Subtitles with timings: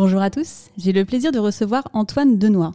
[0.00, 2.70] Bonjour à tous, j'ai le plaisir de recevoir Antoine Denoy.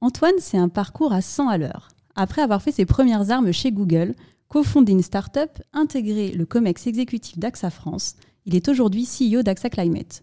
[0.00, 1.88] Antoine, c'est un parcours à 100 à l'heure.
[2.14, 4.14] Après avoir fait ses premières armes chez Google,
[4.46, 8.14] cofondé une start-up, intégré le COMEX exécutif d'AXA France,
[8.46, 10.22] il est aujourd'hui CEO d'AXA Climate.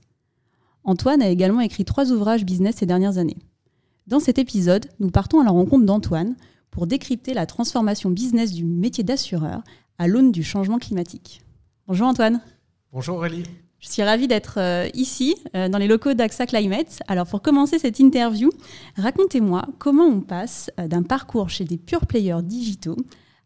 [0.85, 3.39] Antoine a également écrit trois ouvrages business ces dernières années.
[4.07, 6.37] Dans cet épisode, nous partons à la rencontre d'Antoine
[6.71, 9.61] pour décrypter la transformation business du métier d'assureur
[9.97, 11.41] à l'aune du changement climatique.
[11.85, 12.39] Bonjour Antoine.
[12.93, 13.43] Bonjour Aurélie.
[13.79, 16.99] Je suis ravie d'être euh, ici, euh, dans les locaux d'AXA Climate.
[17.07, 18.49] Alors, pour commencer cette interview,
[18.97, 22.97] racontez-moi comment on passe euh, d'un parcours chez des pure players digitaux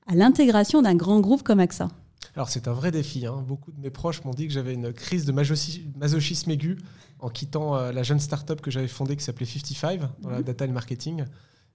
[0.07, 1.88] à l'intégration d'un grand groupe comme AXA.
[2.35, 3.27] Alors, c'est un vrai défi.
[3.27, 3.44] Hein.
[3.47, 6.79] Beaucoup de mes proches m'ont dit que j'avais une crise de masochisme aigu
[7.19, 10.44] en quittant la jeune start-up que j'avais fondée qui s'appelait 55 dans la mhm.
[10.44, 11.25] data et le marketing.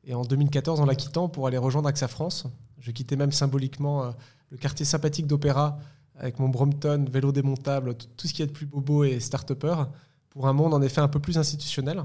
[0.05, 2.47] Et en 2014, en la quittant pour aller rejoindre AXA France,
[2.81, 4.13] je quittais même symboliquement
[4.51, 5.79] le quartier sympathique d'Opéra
[6.19, 9.85] avec mon Brompton, vélo démontable, tout ce qui est de plus bobo et start-upper,
[10.31, 12.05] pour un monde en effet un peu plus institutionnel,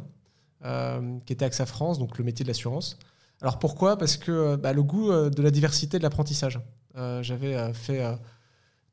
[0.66, 2.97] euh, qui était AXA France, donc le métier de l'assurance.
[3.42, 3.97] Alors pourquoi?
[3.97, 6.59] Parce que bah, le goût euh, de la diversité de l'apprentissage.
[6.95, 8.02] Euh, j'avais fait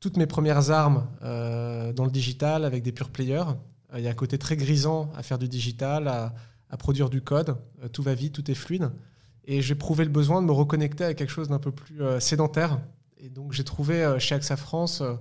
[0.00, 3.44] toutes mes premières armes dans le digital avec des pure players.
[3.94, 6.32] Il y a un côté très grisant à faire du digital, à,
[6.70, 7.56] à produire du code.
[7.92, 8.90] tout va vite, tout est fluide.
[9.44, 12.80] Et j'ai prouvé le besoin de me reconnecter à quelque chose d'un peu plus sédentaire,
[13.22, 15.14] et donc j'ai trouvé euh, chez AXA France euh,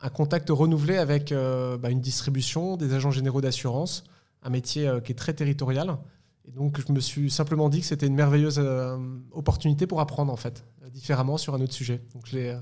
[0.00, 4.04] un contact renouvelé avec euh, bah, une distribution, des agents généraux d'assurance,
[4.42, 5.98] un métier qui est très territorial.
[6.46, 8.62] Et donc je me suis simplement dit que c'était une merveilleuse
[9.32, 12.00] opportunité pour apprendre en fait, différemment sur un autre sujet.
[12.14, 12.56] Donc j'ai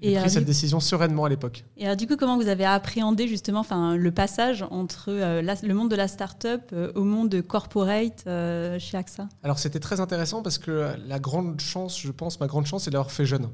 [0.00, 1.64] pris cette décision sereinement à l'époque.
[1.76, 5.92] Et alors, du coup, comment vous avez appréhendé justement enfin, le passage entre le monde
[5.92, 9.28] de la start-up au monde corporate chez AXA?
[9.44, 12.90] Alors, c'était très intéressant parce que la grande chance, je pense, ma grande chance, c'est
[12.90, 13.48] d'avoir fait jeune.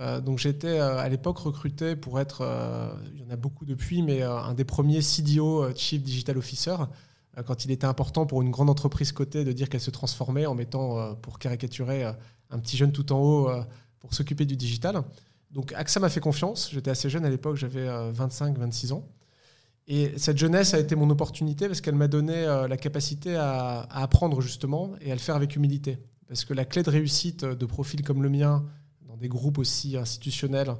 [0.00, 3.66] Euh, donc j'étais euh, à l'époque recruté pour être, euh, il y en a beaucoup
[3.66, 6.76] depuis, mais un des premiers CDO, Chief Digital Officer,
[7.46, 10.54] quand il était important pour une grande entreprise cotée de dire qu'elle se transformait en
[10.54, 13.50] mettant, pour caricaturer, un petit jeune tout en haut
[14.00, 15.02] pour s'occuper du digital.
[15.52, 19.06] Donc AXA m'a fait confiance, j'étais assez jeune à l'époque, j'avais 25-26 ans.
[19.86, 24.02] Et cette jeunesse a été mon opportunité parce qu'elle m'a donné la capacité à, à,
[24.02, 25.98] apprendre justement et à le faire avec humilité.
[26.26, 28.64] Parce que la clé de réussite de profils comme le mien,
[29.20, 30.74] des groupes aussi institutionnels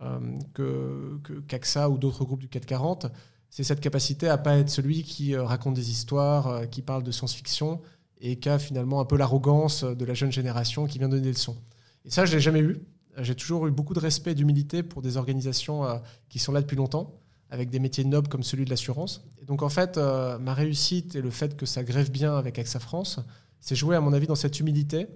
[0.00, 1.18] euh, que,
[1.48, 3.06] qu'AXA ou d'autres groupes du 440,
[3.50, 7.02] c'est cette capacité à pas être celui qui euh, raconte des histoires, euh, qui parle
[7.02, 7.80] de science-fiction
[8.20, 11.32] et qui a finalement un peu l'arrogance de la jeune génération qui vient donner des
[11.32, 11.56] leçons.
[12.04, 12.78] Et ça, je l'ai jamais eu.
[13.16, 15.84] J'ai toujours eu beaucoup de respect et d'humilité pour des organisations
[16.28, 17.14] qui sont là depuis longtemps,
[17.50, 19.24] avec des métiers nobles comme celui de l'assurance.
[19.42, 22.78] Et donc en fait, ma réussite et le fait que ça grève bien avec AXA
[22.78, 23.18] France,
[23.60, 25.08] c'est jouer à mon avis dans cette humilité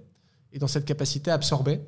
[0.51, 1.79] et dans cette capacité à absorber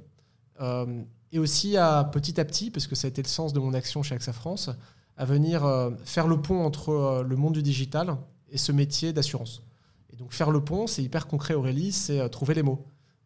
[1.35, 3.73] et aussi à petit à petit, parce que ça a été le sens de mon
[3.73, 4.69] action chez AXA France,
[5.17, 8.17] à venir euh, faire le pont entre euh, le monde du digital
[8.49, 9.61] et ce métier d'assurance.
[10.13, 12.85] Et donc faire le pont, c'est hyper concret Aurélie, c'est trouver les mots.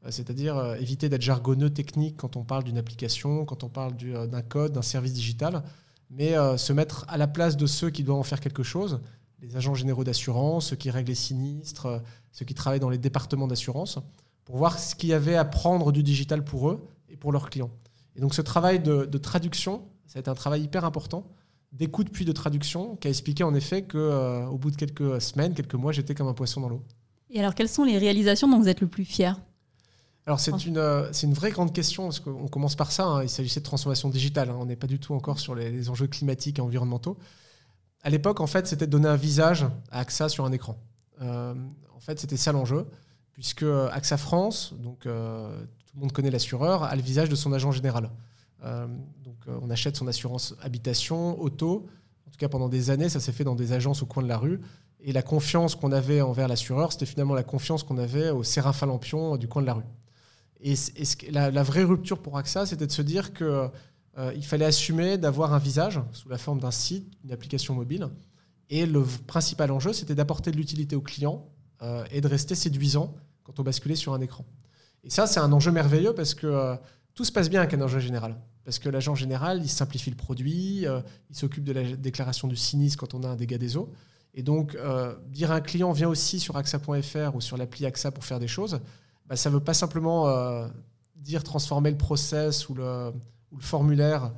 [0.09, 4.71] C'est-à-dire éviter d'être jargonneux technique quand on parle d'une application, quand on parle d'un code,
[4.71, 5.61] d'un service digital,
[6.09, 9.01] mais se mettre à la place de ceux qui doivent en faire quelque chose,
[9.41, 12.01] les agents généraux d'assurance, ceux qui règlent les sinistres,
[12.31, 13.99] ceux qui travaillent dans les départements d'assurance,
[14.45, 17.49] pour voir ce qu'il y avait à prendre du digital pour eux et pour leurs
[17.49, 17.71] clients.
[18.15, 21.27] Et donc ce travail de, traduction, ça a été un travail hyper important,
[21.71, 25.21] d'écoute puis de traduction, qui a expliqué en effet qu'au euh, au bout de quelques
[25.21, 26.83] semaines, quelques mois, j'étais comme un poisson dans l'eau.
[27.29, 29.39] Et alors quelles sont les réalisations dont vous êtes le plus fier?
[30.25, 33.23] Alors c'est une, euh, une vraie grande question, parce qu'on commence par ça, hein.
[33.23, 34.57] il s'agissait de transformation digitale, hein.
[34.59, 37.17] on n'est pas du tout encore sur les, enjeux climatiques et environnementaux.
[38.01, 40.77] À l'époque, en fait, c'était de donner un visage à AXA sur un écran.
[41.21, 41.53] Euh,
[41.95, 42.85] en fait, c'était ça l'enjeu,
[43.33, 45.07] puisque AXA France, donc
[45.89, 48.11] tout le monde connaît l'assureur, a le visage de son agent général.
[48.63, 48.85] Euh,
[49.23, 51.87] donc euh, on achète son assurance habitation, auto.
[52.27, 54.27] En tout cas, pendant des années, ça s'est fait dans des agences au coin de
[54.27, 54.61] la rue.
[55.01, 58.85] Et la confiance qu'on avait envers l'assureur, c'était finalement la confiance qu'on avait au Séraphin
[58.85, 59.83] Lampion du coin de la rue.
[60.61, 60.75] Et,
[61.31, 65.59] la, vraie rupture pour AXA, c'était de se dire qu'il euh, fallait assumer d'avoir un
[65.59, 68.09] visage sous la forme d'un site, une application mobile.
[68.69, 71.47] Et le principal enjeu, c'était d'apporter de l'utilité aux clients
[72.11, 74.45] et de rester séduisant quand on basculait sur un écran.
[75.03, 76.75] Et ça, c'est un enjeu merveilleux parce que euh,
[77.15, 78.35] tout se passe bien avec un enjeu général.
[78.65, 82.55] Parce que l'agent général, il simplifie le produit, euh, il s'occupe de la déclaration du
[82.55, 83.91] sinistre quand on a un dégât des eaux.
[84.35, 84.77] Et donc,
[85.29, 88.47] dire à un client, viens aussi sur AXA.fr ou sur l'appli AXA pour faire des
[88.47, 88.79] choses,
[89.25, 90.69] bah, ça ne veut pas simplement
[91.15, 93.11] dire transformer le process ou le,
[93.57, 94.31] formulaire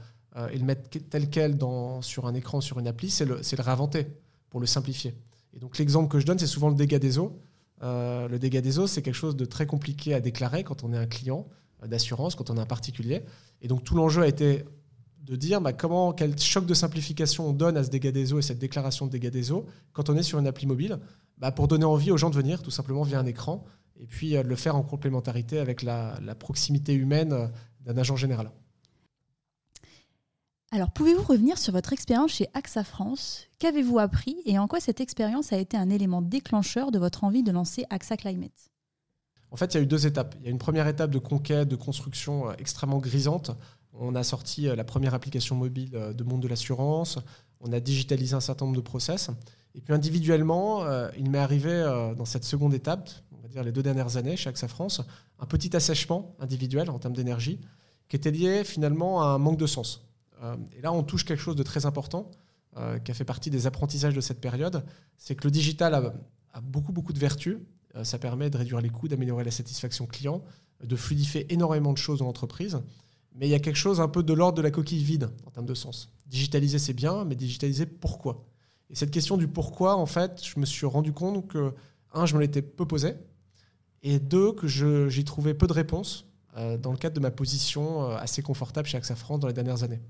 [0.49, 1.59] et le mettre tel quel
[1.99, 4.07] sur un écran, sur une appli, c'est le, le réinventer
[4.49, 5.13] pour le simplifier.
[5.53, 7.37] Et donc l'exemple que je donne, c'est souvent le dégât des eaux.
[7.83, 10.93] Euh, le dégât des eaux, c'est quelque chose de très compliqué à déclarer quand on
[10.93, 11.47] est un client
[11.83, 13.23] euh, d'assurance, quand on est un particulier.
[13.61, 14.65] Et donc tout l'enjeu a été
[15.23, 18.39] de dire bah, comment, quel choc de simplification on donne à ce dégât des eaux
[18.39, 20.99] et cette déclaration de dégâts des eaux quand on est sur une appli mobile,
[21.37, 23.63] bah, pour donner envie aux gens de venir tout simplement via un écran
[23.99, 27.51] et puis euh, le faire en complémentarité avec la proximité humaine
[27.81, 28.51] d'un agent général.
[30.73, 33.47] Alors, pouvez-vous revenir sur votre expérience chez AXA France?
[33.59, 37.43] Qu'avez-vous appris et en quoi cette expérience a été un élément déclencheur de votre envie
[37.43, 38.71] de lancer AXA Climate?
[39.51, 40.33] En fait, il y a eu deux étapes.
[40.39, 43.51] Il y a une première étape de conquête, de construction euh, extrêmement grisante.
[43.91, 47.19] On a sorti euh, la première application mobile euh, de monde de l'assurance.
[47.59, 49.29] On a digitalisé un certain nombre de process.
[49.75, 50.85] Et puis individuellement,
[51.17, 51.81] il m'est arrivé
[52.17, 55.01] dans cette seconde étape, on va dire les deux dernières années chez AXA France,
[55.39, 57.61] un petit assèchement individuel en termes d'énergie
[58.09, 60.10] qui était lié finalement à un manque de sens.
[60.41, 62.31] Euh, et là, on touche quelque chose de très important
[62.77, 64.83] euh, qui a fait partie des apprentissages de cette période,
[65.17, 65.93] c'est que le digital
[66.53, 67.57] a, beaucoup, beaucoup de vertus.
[67.95, 70.43] Euh, ça permet de réduire les coûts, d'améliorer la satisfaction client,
[70.83, 72.81] de fluidifier énormément de choses dans l'entreprise.
[73.35, 75.51] Mais il y a quelque chose un peu de l'ordre de la coquille vide en
[75.51, 76.11] termes de sens.
[76.27, 78.45] Digitaliser, c'est bien, mais digitaliser, pourquoi?
[78.89, 81.73] Et cette question du pourquoi, en fait, je me suis rendu compte que,
[82.13, 83.13] un, je me l'étais peu posé,
[84.03, 86.25] et deux, que j'y trouvais peu de réponses
[86.57, 90.01] dans le cadre de ma position assez confortable chez AXA France dans les dernières années.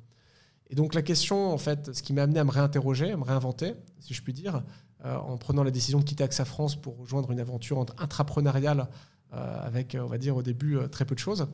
[0.71, 3.25] Et donc la question, en fait, ce qui m'a amené à me réinterroger, à me
[3.25, 4.63] réinventer, si je puis dire,
[5.03, 8.87] euh, en prenant la décision de quitter AXA France pour rejoindre une aventure intrapreneuriale
[9.33, 11.47] euh, avec, on va dire, au début, euh, très peu de choses,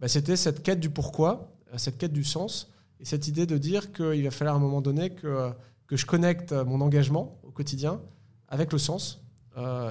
[0.00, 3.92] bah, c'était cette quête du pourquoi, cette quête du sens, et cette idée de dire
[3.92, 5.52] qu'il va falloir à un moment donné que,
[5.86, 8.00] que je connecte mon engagement au quotidien
[8.48, 9.22] avec le sens,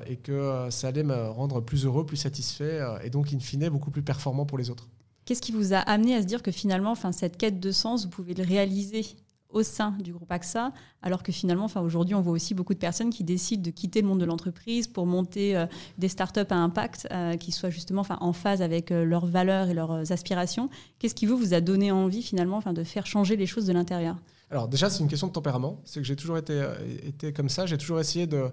[0.07, 3.91] et que ça allait me rendre plus heureux, plus satisfait, et donc, in fine, beaucoup
[3.91, 4.87] plus performant pour les autres.
[5.25, 8.03] Qu'est-ce qui vous a amené à se dire que finalement, enfin, cette quête de sens,
[8.03, 9.05] vous pouvez le réaliser
[9.53, 13.11] au sein du groupe AXA, alors que finalement, aujourd'hui, on voit aussi beaucoup de personnes
[13.11, 15.67] qui décident de quitter le monde de l'entreprise pour monter euh,
[15.97, 19.73] des startups à impact euh, qui soient justement en phase avec euh, leurs valeurs et
[19.73, 20.69] leurs aspirations.
[20.99, 24.17] Qu'est-ce qui vous, vous a donné envie finalement de faire changer les choses de l'intérieur?
[24.49, 25.81] Alors déjà, c'est une question de tempérament.
[25.85, 26.63] C'est que j'ai toujours été,
[27.03, 27.65] été comme ça.
[27.65, 28.49] J'ai toujours essayé de,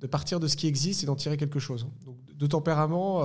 [0.00, 1.86] de, partir de ce qui existe et d'en tirer quelque chose.
[2.04, 3.22] Donc, de tempérament,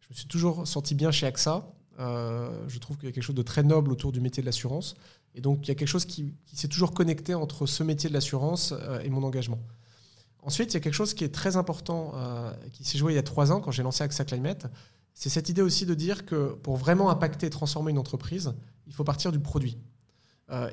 [0.00, 1.64] je me suis toujours senti bien chez AXA.
[1.98, 4.46] Euh, je trouve qu'il y a quelque chose de très noble autour du métier de
[4.46, 4.94] l'assurance.
[5.34, 8.14] Et donc, il y a quelque chose qui, s'est toujours connecté entre ce métier de
[8.14, 9.58] l'assurance euh, et mon engagement.
[10.42, 13.16] Ensuite, il y a quelque chose qui est très important, euh, qui s'est joué il
[13.16, 14.66] y a trois ans quand j'ai lancé AXA Climate.
[15.12, 18.54] C'est cette idée aussi de dire que pour vraiment impacter et transformer une entreprise,
[18.86, 19.76] il faut partir du produit.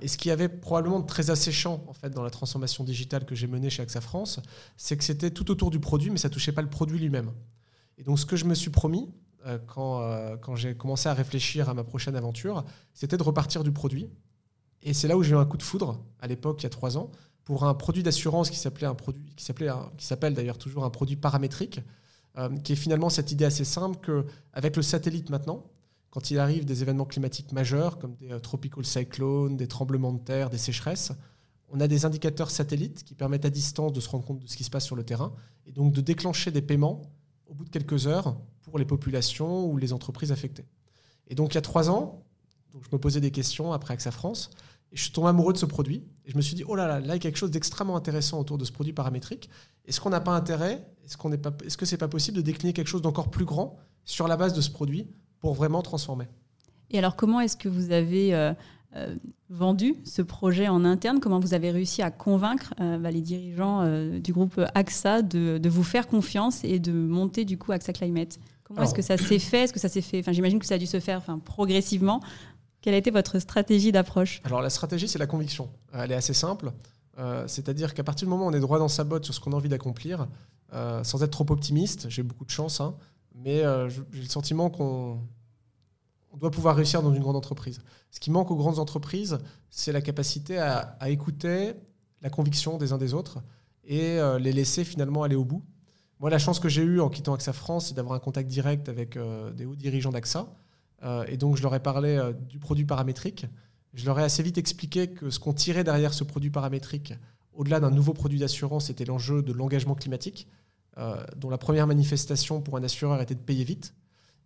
[0.01, 3.33] et ce qui avait probablement de très asséchant en fait, dans la transformation digitale que
[3.33, 4.39] j'ai menée chez AXA France,
[4.77, 7.31] c'est que c'était tout autour du produit, mais ça touchait pas le produit lui-même.
[7.97, 9.09] Et donc, ce que je me suis promis,
[9.67, 13.71] quand, euh, quand j'ai commencé à réfléchir à ma prochaine aventure, c'était de repartir du
[13.71, 14.09] produit.
[14.81, 16.69] Et c'est là où j'ai eu un coup de foudre, à l'époque, il y a
[16.69, 17.11] trois ans,
[17.43, 20.89] pour un produit d'assurance qui s'appelait un produit, qui s'appelait, qui s'appelle d'ailleurs toujours un
[20.89, 21.79] produit paramétrique,
[22.37, 25.63] euh, qui est finalement cette idée assez simple qu'avec le satellite maintenant,
[26.09, 30.49] quand il arrive des événements climatiques majeurs comme des tropical cyclones, des tremblements de terre,
[30.49, 31.11] des sécheresses,
[31.69, 34.55] on a des indicateurs satellites qui permettent à distance de se rendre compte de ce
[34.55, 35.33] qui se passe sur le terrain
[35.65, 37.01] et donc de déclencher des paiements
[37.47, 40.65] au bout de quelques heures pour les populations ou les entreprises affectées.
[41.27, 42.23] Et donc il y a trois ans,
[42.73, 44.49] je me posais des questions après AXA France,
[44.91, 46.03] et je suis tombé amoureux de ce produit.
[46.25, 47.95] Et je me suis dit, oh là là, là, il y a quelque chose d'extrêmement
[47.95, 49.49] intéressant autour de ce produit paramétrique.
[49.85, 52.37] Est-ce qu'on n'a pas intérêt, est-ce, qu'on n'est pas, est-ce que ce n'est pas possible
[52.37, 55.07] de décliner quelque chose d'encore plus grand sur la base de ce produit
[55.39, 56.27] pour vraiment transformer?
[56.91, 58.33] Et alors comment est-ce que vous avez...
[58.35, 58.53] Euh,
[59.49, 61.19] vendu ce projet en interne?
[61.19, 65.69] Comment vous avez réussi à convaincre euh, bah, les dirigeants euh, du groupe AXA de,
[65.69, 68.39] vous faire confiance et de monter du coup AXA Climate?
[68.63, 69.63] Comment est-ce que ça s'est fait?
[69.63, 72.19] Est-ce que ça s'est fait Enfin, j'imagine que ça a dû se faire enfin, progressivement.
[72.81, 74.41] Quelle a été votre stratégie d'approche?
[74.43, 75.69] Alors la stratégie, c'est la conviction.
[75.93, 76.71] Elle est assez simple.
[77.47, 79.53] C'est-à-dire qu'à partir du moment où on est droit dans sa botte sur ce qu'on
[79.53, 80.27] a envie d'accomplir,
[80.73, 82.95] sans être trop optimiste, j'ai beaucoup de chance, hein,
[83.33, 83.63] mais
[84.11, 85.19] j'ai le sentiment qu'on
[86.35, 87.79] on doit pouvoir réussir dans une grande entreprise.
[88.11, 89.37] Ce qui manque aux grandes entreprises,
[89.69, 91.73] c'est la capacité à, écouter
[92.21, 93.41] la conviction des uns des autres
[93.85, 95.63] et euh, les laisser finalement aller au bout.
[96.19, 98.89] Moi, la chance que j'ai eue en quittant AXA France, c'est d'avoir un contact direct
[98.89, 100.47] avec euh, des hauts dirigeants d'AXA.
[101.03, 103.45] Euh, et donc, je leur ai parlé du produit paramétrique.
[103.93, 107.13] Je leur ai assez vite expliqué que ce qu'on tirait derrière ce produit paramétrique,
[107.53, 110.49] au-delà d'un nouveau produit d'assurance, c'était l'enjeu de l'engagement climatique,
[111.37, 113.93] dont la première manifestation pour un assureur était de payer vite.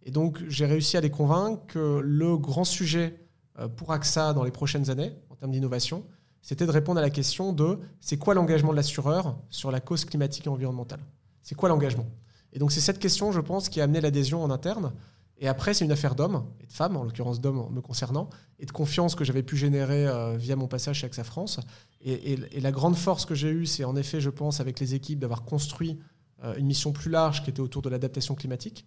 [0.03, 3.19] Et donc, j'ai réussi à les convaincre que le grand sujet
[3.59, 6.05] euh, pour AXA dans les prochaines années, en termes d'innovation,
[6.41, 10.05] c'était de répondre à la question de c'est quoi l'engagement de l'assureur sur la cause
[10.05, 11.01] climatique et environnementale?
[11.41, 12.05] C'est quoi l'engagement?
[12.53, 14.93] Et donc c'est cette question, je pense, qui a amené l'adhésion en interne.
[15.41, 18.29] Et après, c'est une affaire d'hommes et de femmes, en l'occurrence d'hommes me concernant,
[18.59, 21.59] et de confiance que j'avais pu générer euh, via mon passage chez AXA France.
[22.01, 25.19] Et, la grande force que j'ai eue, c'est en effet, je pense, avec les équipes,
[25.19, 25.99] d'avoir construit
[26.43, 28.85] euh, une mission plus large qui était autour de l'adaptation climatique,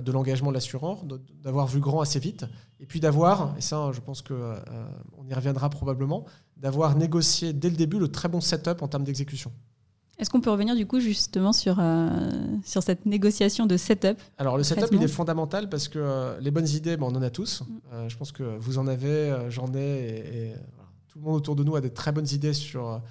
[0.00, 1.04] de l'engagement de l'assureur,
[1.42, 2.46] d'avoir vu grand assez vite,
[2.80, 4.54] et puis d'avoir, et ça, je pense qu'on
[5.18, 6.24] on y reviendra probablement,
[6.56, 9.52] d'avoir négocié dès le début le très bon setup en termes d'exécution.
[10.18, 12.08] Est-ce qu'on peut revenir du coup justement sur, euh,
[12.64, 16.52] sur cette négociation de setup Alors le setup il est fondamental parce que euh, les
[16.52, 17.62] bonnes idées, on en a tous.
[17.62, 17.66] Mm.
[17.92, 20.54] Euh, je pense que vous en avez, j'en ai, et,
[21.08, 23.02] tout le monde autour de nous a des très bonnes idées sur,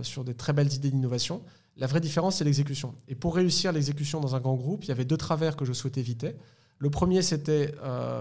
[0.00, 1.42] sur des très belles idées d'innovation.
[1.76, 2.94] La vraie différence c'est l'exécution.
[3.08, 5.72] Et pour réussir l'exécution dans un grand groupe, il y avait deux travers que je
[5.72, 6.36] souhaitais éviter.
[6.78, 7.74] Le premier c'était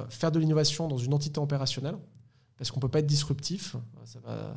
[0.10, 1.98] faire de l'innovation dans une entité opérationnelle
[2.58, 3.76] parce qu'on ne peut pas être disruptif.
[4.06, 4.56] Ça va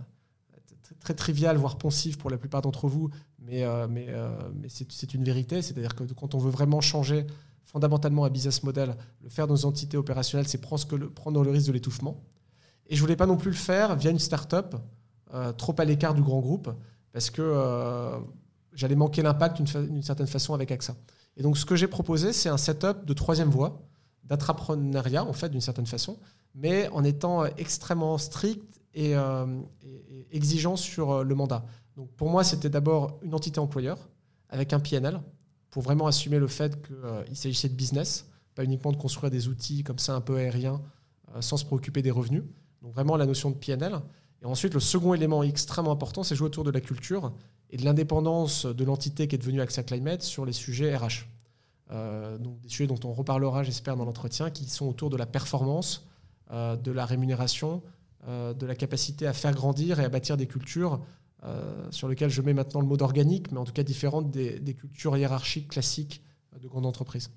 [1.00, 5.14] très trivial, voire poncif pour la plupart d'entre vous, mais, euh, mais, euh, mais c'est
[5.14, 5.62] une vérité.
[5.62, 7.26] C'est-à-dire que quand on veut vraiment changer
[7.64, 11.66] fondamentalement un business model, le faire dans une entité opérationnelle, c'est prendre, prendre le risque
[11.66, 12.22] de l'étouffement.
[12.86, 14.76] Et je voulais pas non plus le faire via une start-up
[15.32, 16.70] euh, trop à l'écart du grand groupe,
[17.12, 17.42] parce que
[18.74, 20.94] j'allais manquer l'impact d'une certaine façon avec AXA.
[21.36, 23.82] Et donc ce que j'ai proposé, c'est un setup de troisième voie,
[24.24, 26.18] d'intrapreneuriat en fait d'une certaine façon,
[26.54, 29.14] mais en étant extrêmement strict et,
[30.30, 31.64] exigeant sur euh, le mandat.
[31.96, 33.98] Donc pour moi, c'était d'abord une entité employeur
[34.48, 35.20] avec un PNL
[35.70, 39.48] pour vraiment assumer le fait qu'il euh, s'agissait de business, pas uniquement de construire des
[39.48, 40.80] outils comme ça un peu aériens
[41.34, 42.42] euh, sans se préoccuper des revenus.
[42.82, 44.00] Donc vraiment la notion de PNL.
[44.42, 47.32] Et ensuite, le second élément extrêmement important, c'est jouer autour de la culture
[47.74, 51.26] et de l'indépendance de l'entité qui est devenue AXA Climate sur les sujets RH.
[52.38, 56.06] donc des sujets dont on reparlera, j'espère, dans l'entretien, qui sont autour de la performance,
[56.50, 57.82] de la rémunération,
[58.26, 60.98] euh, de la capacité à faire grandir et à bâtir des cultures
[61.44, 64.74] euh, sur lesquelles je mets maintenant le mot d'organique, mais en tout cas différentes des,
[64.74, 66.22] cultures hiérarchiques classiques
[66.58, 67.30] de grandes entreprises.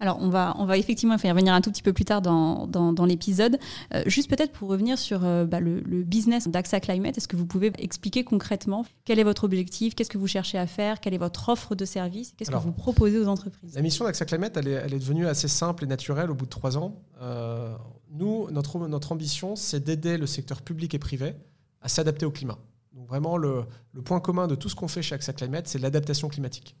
[0.00, 2.66] Alors, on va, on va effectivement faire revenir un tout petit peu plus tard dans,
[2.66, 3.58] dans, l'épisode.
[3.94, 7.72] Euh, juste peut-être pour revenir sur bah, le, business d'AXA Climate, est-ce que vous pouvez
[7.78, 11.48] expliquer concrètement quel est votre objectif, qu'est-ce que vous cherchez à faire, quelle est votre
[11.50, 13.74] offre de service, qu'est-ce que vous proposez aux entreprises?
[13.74, 16.46] La mission d'AXA Climate, elle est, elle est, devenue assez simple et naturelle au bout
[16.46, 17.02] de trois ans.
[18.12, 21.34] Nous, notre, notre ambition, c'est d'aider le secteur public et privé
[21.80, 22.58] à s'adapter au climat.
[22.92, 23.64] Donc vraiment, le,
[24.04, 26.76] point commun de tout ce qu'on fait chez AXA Climate, c'est l'adaptation climatique.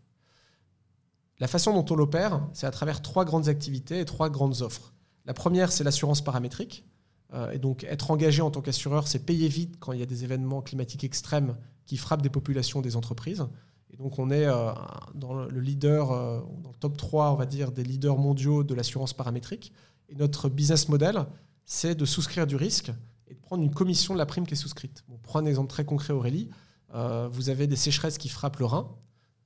[1.40, 4.92] La façon dont on l'opère, c'est à travers trois grandes activités et trois grandes offres.
[5.24, 6.84] La première, c'est l'assurance paramétrique.
[7.32, 10.06] Euh, et donc, être engagé en tant qu'assureur, c'est payer vite quand il y a
[10.06, 11.56] des événements climatiques extrêmes
[11.86, 13.46] qui frappent des populations, des entreprises.
[13.90, 14.70] Et donc, on est euh,
[15.14, 18.74] dans le leader, euh, dans le top 3, on va dire, des leaders mondiaux de
[18.74, 19.72] l'assurance paramétrique.
[20.10, 21.24] Et notre business model,
[21.64, 22.92] c'est de souscrire du risque
[23.28, 25.04] et de prendre une commission de la prime qui est souscrite.
[25.08, 26.50] On prend un exemple très concret, Aurélie.
[27.30, 28.88] Vous avez des sécheresses qui frappent le Rhin.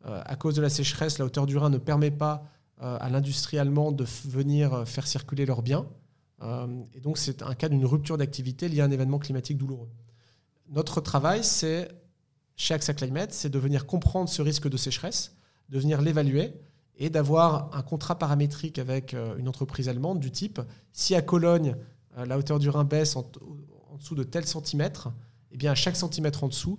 [0.07, 2.45] Euh, à cause de la sécheresse, la hauteur du Rhin ne permet pas
[2.83, 5.87] euh, à l'industrie allemande de venir faire circuler leurs biens.
[6.93, 9.89] et donc, c'est un cas d'une rupture d'activité liée à un événement climatique douloureux.
[10.69, 11.89] Notre travail, c'est,
[12.57, 15.35] chez AXA Climate, c'est de venir comprendre ce risque de sécheresse,
[15.69, 16.53] de venir l'évaluer
[16.97, 20.61] et d'avoir un contrat paramétrique avec euh, une entreprise allemande du type
[20.93, 21.77] si à Cologne
[22.17, 23.31] euh, la hauteur du Rhin baisse en,
[23.99, 25.13] dessous de tel centimètre,
[25.53, 26.79] eh bien à chaque centimètre en dessous,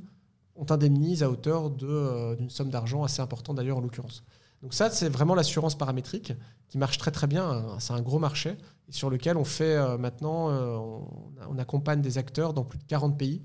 [0.56, 4.24] on t'indemnise à hauteur euh, d'une somme d'argent assez importante d'ailleurs en l'occurrence.
[4.62, 6.34] Donc ça, c'est vraiment l'assurance paramétrique
[6.70, 7.78] qui marche très très bien.
[7.80, 8.58] C'est un gros marché
[8.90, 13.44] sur lequel on fait maintenant, on, accompagne des acteurs dans plus de 40 pays,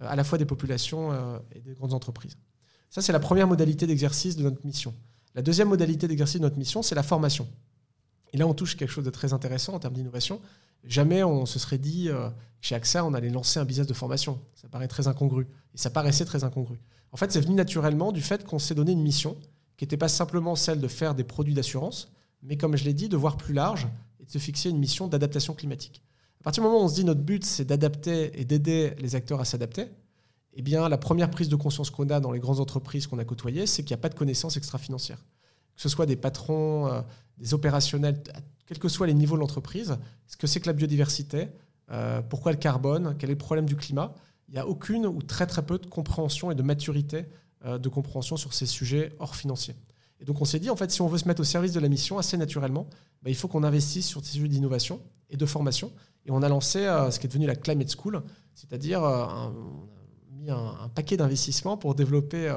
[0.00, 1.12] à la fois des populations
[1.52, 2.38] et des grandes entreprises.
[2.88, 4.94] Ça, c'est la première modalité d'exercice de notre mission.
[5.34, 7.46] La deuxième modalité d'exercice de notre mission, c'est la formation.
[8.32, 10.40] Et là, on touche quelque chose de très intéressant en termes d'innovation.
[10.84, 12.28] Jamais on se serait dit, euh,
[12.60, 14.40] chez AXA, on allait lancer un business de formation.
[14.54, 15.46] Ça paraît très incongru.
[15.74, 16.80] Et ça paraissait très incongru.
[17.12, 19.36] En fait, c'est venu naturellement du fait qu'on s'est donné une mission
[19.76, 22.12] qui n'était pas simplement celle de faire des produits d'assurance,
[22.42, 23.88] mais comme je l'ai dit, de voir plus large
[24.20, 26.02] et de se fixer une mission d'adaptation climatique.
[26.40, 29.14] À partir du moment où on se dit notre but, c'est d'adapter et d'aider les
[29.14, 29.86] acteurs à s'adapter,
[30.54, 33.24] eh bien, la première prise de conscience qu'on a dans les grandes entreprises qu'on a
[33.24, 35.24] côtoyées, c'est qu'il n'y a pas de connaissances extra-financières.
[35.76, 37.00] Que ce soit des patrons, euh,
[37.38, 38.22] des opérationnels,
[38.66, 41.48] quels que soient les niveaux de l'entreprise, ce que c'est que la biodiversité,
[41.90, 44.14] euh, pourquoi le carbone, quel est le problème du climat,
[44.48, 47.26] il n'y a aucune ou très très peu de compréhension et de maturité
[47.64, 49.74] euh, de compréhension sur ces sujets hors financiers.
[50.20, 51.80] Et donc on s'est dit, en fait, si on veut se mettre au service de
[51.80, 52.86] la mission assez naturellement,
[53.22, 55.92] bah, il faut qu'on investisse sur ces sujets d'innovation et de formation.
[56.24, 58.22] Et on a lancé ce qui est devenu la Climate School,
[58.54, 59.52] c'est-à-dire un,
[60.48, 62.50] un, paquet d'investissements pour développer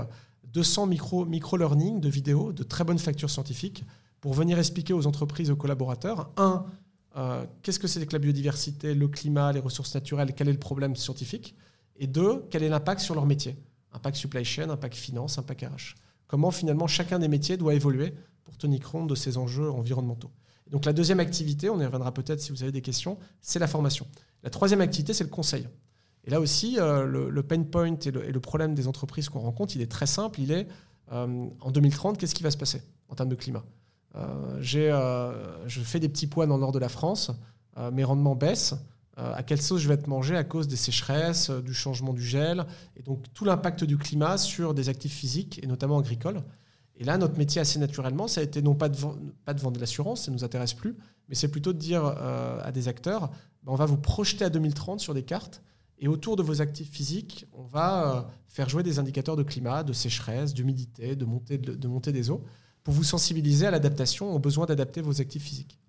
[0.53, 3.83] 200 euh, micro-learning micro de vidéos de très bonne facture scientifique
[4.21, 6.65] pour venir expliquer aux entreprises et aux collaborateurs, un,
[7.17, 10.59] euh, qu'est-ce que c'est que la biodiversité, le climat, les ressources naturelles, quel est le
[10.59, 11.55] problème scientifique,
[11.99, 13.55] Et deux, quel est l'impact sur leur métier?
[13.91, 15.95] Impact supply chain, impact finance, impact RH.
[16.27, 18.13] Comment finalement chacun des métiers doit évoluer
[18.43, 20.31] pour tenir compte de ces enjeux environnementaux?
[20.69, 23.67] donc la deuxième activité, on y reviendra peut-être si vous avez des questions, c'est la
[23.67, 24.05] formation.
[24.43, 25.65] La troisième activité, c'est le conseil.
[26.27, 29.81] Et là aussi, euh, le, pain point et le, problème des entreprises qu'on rencontre, il
[29.81, 30.41] est très simple.
[30.41, 30.67] Il est
[31.13, 33.63] euh, en 2030, qu'est-ce qui va se passer en termes de climat?
[34.15, 34.61] Euh,
[35.67, 37.31] Je fais des petits pois dans le nord de la France,
[37.93, 38.75] mes rendements baissent.
[39.15, 40.35] à quelle sauce je vais être mangé?
[40.35, 42.65] À cause des sécheresses, du changement du gel,
[42.97, 46.41] et donc tout l'impact du climat sur des actifs physiques, et notamment agricoles.
[46.97, 48.97] Et là, notre métier, assez naturellement, ça a été non pas de,
[49.45, 50.97] pas de vendre de l'assurance, ça ne nous intéresse plus,
[51.29, 53.29] mais c'est plutôt de dire à des acteurs,
[53.63, 55.61] ben, on va vous projeter à 2030 sur des cartes,
[55.99, 59.83] et autour de vos actifs physiques, on va euh, faire jouer des indicateurs de climat,
[59.83, 62.43] de sécheresse, d'humidité, de montée, de, montée des eaux,
[62.83, 65.79] pour vous sensibiliser à l'adaptation, au besoin d'adapter vos actifs physiques.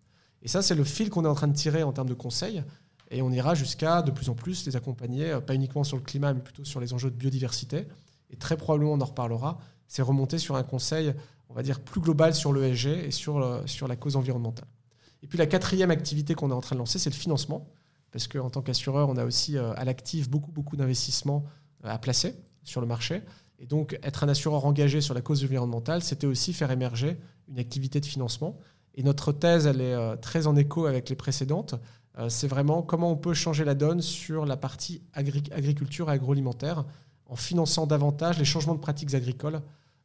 [0.43, 2.63] Et ça, c'est le fil qu'on est en train de tirer en termes de conseils.
[3.11, 6.03] Et on ira jusqu'à de plus en plus les accompagner, euh, pas uniquement sur le
[6.03, 7.87] climat, mais plutôt sur les enjeux de biodiversité.
[8.31, 11.15] Et très probablement, on en reparlera, c'est remonter sur un conseil,
[11.51, 14.69] on va dire, plus global sur l'ESG et sur, euh, sur la cause environnementale.
[15.23, 17.69] Et puis la quatrième activité qu'on est en train de lancer, c'est le financement
[18.11, 21.45] parce qu'en tant qu'assureur, on a aussi euh, à l'actif beaucoup, beaucoup d'investissements
[21.85, 23.23] euh, à placer sur le marché.
[23.59, 27.59] Et donc, être un assureur engagé sur la cause environnementale, c'était aussi faire émerger une
[27.59, 28.59] activité de financement.
[28.95, 31.75] Et notre thèse, elle est euh, très en écho avec les précédentes.
[32.29, 36.85] C'est vraiment comment on peut changer la donne sur la partie agriculture et agroalimentaire
[37.27, 39.63] en finançant davantage les changements de pratiques agricoles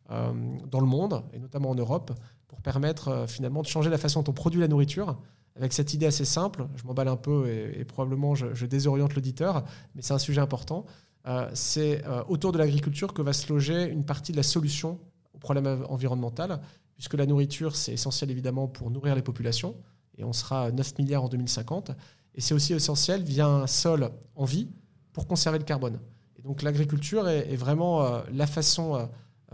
[0.09, 2.11] dans le monde, et notamment en Europe,
[2.47, 5.17] pour permettre finalement de changer la façon dont on produit la nourriture
[5.55, 6.67] avec cette idée assez simple.
[6.75, 9.63] Je m'emballe un peu et, probablement je, désoriente l'auditeur,
[9.95, 10.85] mais c'est un sujet important.
[11.25, 14.99] Euh, c'est euh, autour de l'agriculture que va se loger une partie de la solution
[15.33, 16.59] au problème environnemental,
[16.95, 19.75] puisque la nourriture, c'est essentiel évidemment pour nourrir les populations,
[20.17, 21.91] et on sera à 9 milliards en 2050.
[22.35, 24.67] Et c'est aussi essentiel via un sol en vie
[25.11, 25.99] pour conserver le carbone.
[26.37, 29.09] Et donc l'agriculture est, vraiment euh, la façon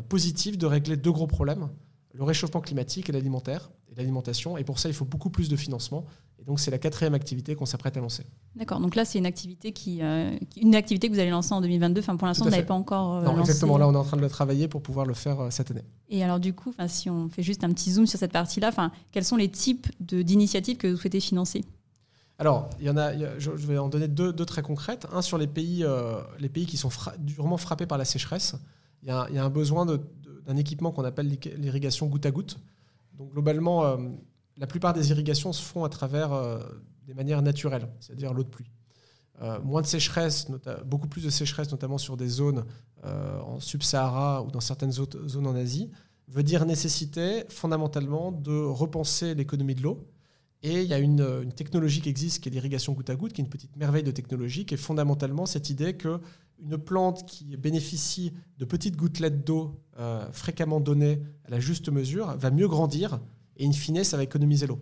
[0.07, 1.69] positive de régler deux gros problèmes,
[2.13, 4.57] le réchauffement climatique et l'alimentaire et l'alimentation.
[4.57, 6.05] Et pour ça, il faut beaucoup plus de financement.
[6.39, 8.25] Et donc, c'est la quatrième activité qu'on s'apprête à lancer.
[8.55, 8.79] D'accord.
[8.79, 11.99] Donc là, c'est une activité qui, euh, une activité que vous allez lancer en 2022.
[11.99, 13.17] Enfin, pour l'instant, vous n'avez pas encore.
[13.17, 13.77] Euh, non, exactement.
[13.77, 15.83] Là, on est en train de le travailler pour pouvoir le faire euh, cette année.
[16.09, 18.71] Et alors, du coup, si on fait juste un petit zoom sur cette partie-là,
[19.11, 21.65] quels sont les types d'initiatives que vous souhaitez financer?
[22.37, 25.05] Alors, il y en a, je vais en donner deux, deux très concrètes.
[25.11, 25.85] Un sur les pays,
[26.39, 28.55] les pays qui sont durement frappés par la sécheresse.
[29.03, 29.85] Il y a, il y a un besoin
[30.49, 32.57] d'un équipement qu'on appelle l'irrigation goutte à goutte.
[33.13, 33.97] Donc globalement, euh,
[34.57, 36.59] la plupart des irrigations se font à travers euh,
[37.05, 38.71] des manières naturelles, c'est-à-dire l'eau de pluie.
[39.41, 40.47] Euh, moins de sécheresse,
[40.85, 42.65] beaucoup plus de sécheresse, notamment sur des zones
[43.03, 45.89] en sub-Sahara ou dans certaines autres zones en Asie,
[46.27, 50.05] veut dire nécessité fondamentalement de repenser l'économie de l'eau.
[50.61, 53.31] Et il y a une, une, technologie qui existe, qui est l'irrigation goutte à goutte,
[53.31, 56.19] qui est une petite merveille de technologie, qui est fondamentalement cette idée que
[56.61, 62.35] une plante qui bénéficie de petites gouttelettes d'eau euh, fréquemment données à la juste mesure
[62.37, 63.19] va mieux grandir
[63.57, 64.79] et in fine, ça va économiser l'eau.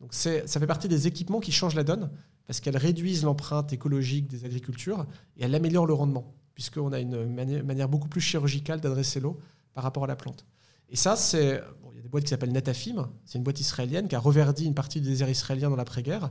[0.00, 2.10] Donc ça fait partie des équipements qui changent la donne
[2.46, 7.32] parce qu'elles réduisent l'empreinte écologique des agricultures et elles améliorent le rendement puisqu'on a une
[7.62, 9.38] manière, beaucoup plus chirurgicale d'adresser l'eau
[9.74, 10.44] par rapport à la plante.
[10.88, 11.62] Et ça, c'est.
[11.92, 14.64] il y a des boîtes qui s'appellent Netafim, c'est une boîte israélienne qui a reverdi
[14.64, 16.30] une partie du désert israélien dans l'après-guerre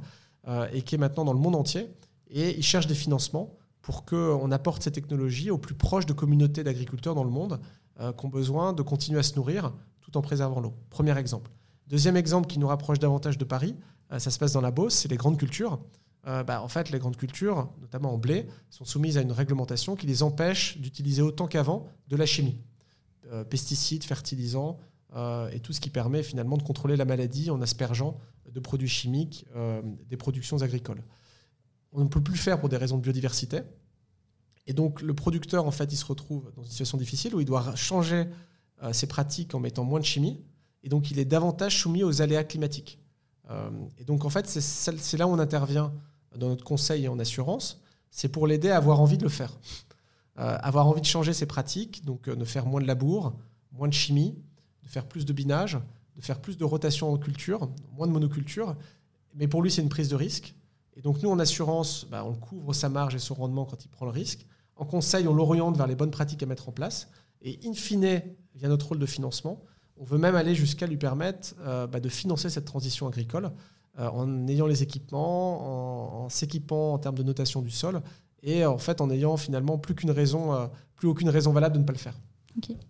[0.49, 1.87] euh, et qui est maintenant dans le monde entier.
[2.29, 3.55] Et ils cherchent des financements
[3.87, 7.61] pour qu'on apporte ces technologies aux plus proches de communautés d'agriculteurs dans le monde
[8.01, 9.71] euh, qui ont besoin de continuer à se nourrir
[10.01, 10.73] tout en préservant l'eau.
[10.89, 11.49] Premier exemple.
[11.87, 13.77] Deuxième exemple qui nous rapproche davantage de Paris,
[14.11, 15.79] euh, ça se passe dans la Beauce, c'est les grandes cultures.
[16.27, 19.95] Euh, bah, en fait, les grandes cultures, notamment en blé, sont soumises à une réglementation
[19.95, 22.57] qui les empêche d'utiliser autant qu'avant de la chimie.
[23.49, 24.79] pesticides, fertilisants,
[25.53, 28.17] et tout ce qui permet finalement de contrôler la maladie en aspergeant
[28.51, 29.45] de produits chimiques
[30.09, 31.03] des productions agricoles
[31.91, 33.61] on ne peut plus le faire pour des raisons de biodiversité.
[34.67, 37.45] Et donc le producteur, en fait, il se retrouve dans une situation difficile où il
[37.45, 38.27] doit changer
[38.83, 40.43] euh, ses pratiques en mettant moins de chimie.
[40.83, 42.99] Et donc il est davantage soumis aux aléas climatiques.
[43.49, 45.93] Euh, et donc en fait, c'est là où on intervient
[46.35, 47.81] dans notre conseil en assurance.
[48.11, 49.57] C'est pour l'aider à avoir envie de le faire.
[50.39, 53.33] Euh, avoir envie de changer ses pratiques, donc de faire moins de labour,
[53.71, 54.37] moins de chimie,
[54.83, 55.79] de faire plus de binage,
[56.15, 58.75] de faire plus de rotation en culture, moins de monoculture.
[59.33, 60.53] Mais pour lui, c'est une prise de risque.
[60.97, 63.87] Et donc nous, en assurance, bah, on couvre sa marge et son rendement quand il
[63.87, 64.45] prend le risque.
[64.75, 67.09] En conseil, on l'oriente vers les bonnes pratiques à mettre en place.
[67.43, 68.21] Et in fine,
[68.55, 69.61] via notre rôle de financement,
[69.99, 73.51] on veut même aller jusqu'à lui permettre euh, bah, de financer cette transition agricole
[73.99, 78.01] euh, en ayant les équipements, en, s'équipant en termes de notation du sol
[78.41, 81.81] et en fait en ayant finalement plus qu'une raison, euh, plus aucune raison valable de
[81.81, 82.15] ne pas le faire.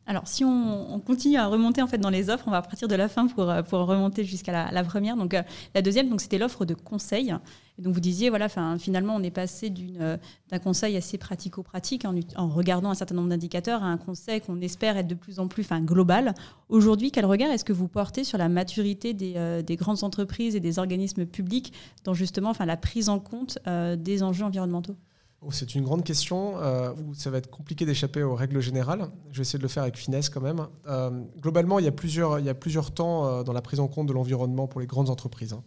[0.06, 2.96] Alors, si on, continue à remonter en fait dans les offres, on va partir de
[2.96, 5.18] la fin pour, pour remonter jusqu'à la, première.
[5.18, 5.36] Donc,
[5.76, 7.36] la deuxième, donc c'était l'offre de conseil.
[7.78, 8.48] Donc vous disiez, voilà,
[8.80, 13.88] finalement, on est passé d'un conseil assez pratico-pratique en, regardant un certain nombre d'indicateurs à
[13.88, 16.34] un conseil qu'on espère être de plus en plus global.
[16.70, 20.60] Aujourd'hui, quel regard est-ce que vous portez sur la maturité des, des grandes entreprises et
[20.60, 24.96] des organismes publics dans justement la prise en compte des enjeux environnementaux?
[25.42, 29.08] Oh, c'est une grande question euh, ça va être compliqué d'échapper aux règles générales.
[29.32, 30.66] Je vais essayer de le faire avec finesse quand même.
[30.88, 34.68] Euh, globalement, il y, a plusieurs, temps euh, dans la prise en compte de l'environnement
[34.68, 35.54] pour les grandes entreprises.
[35.54, 35.64] Hein.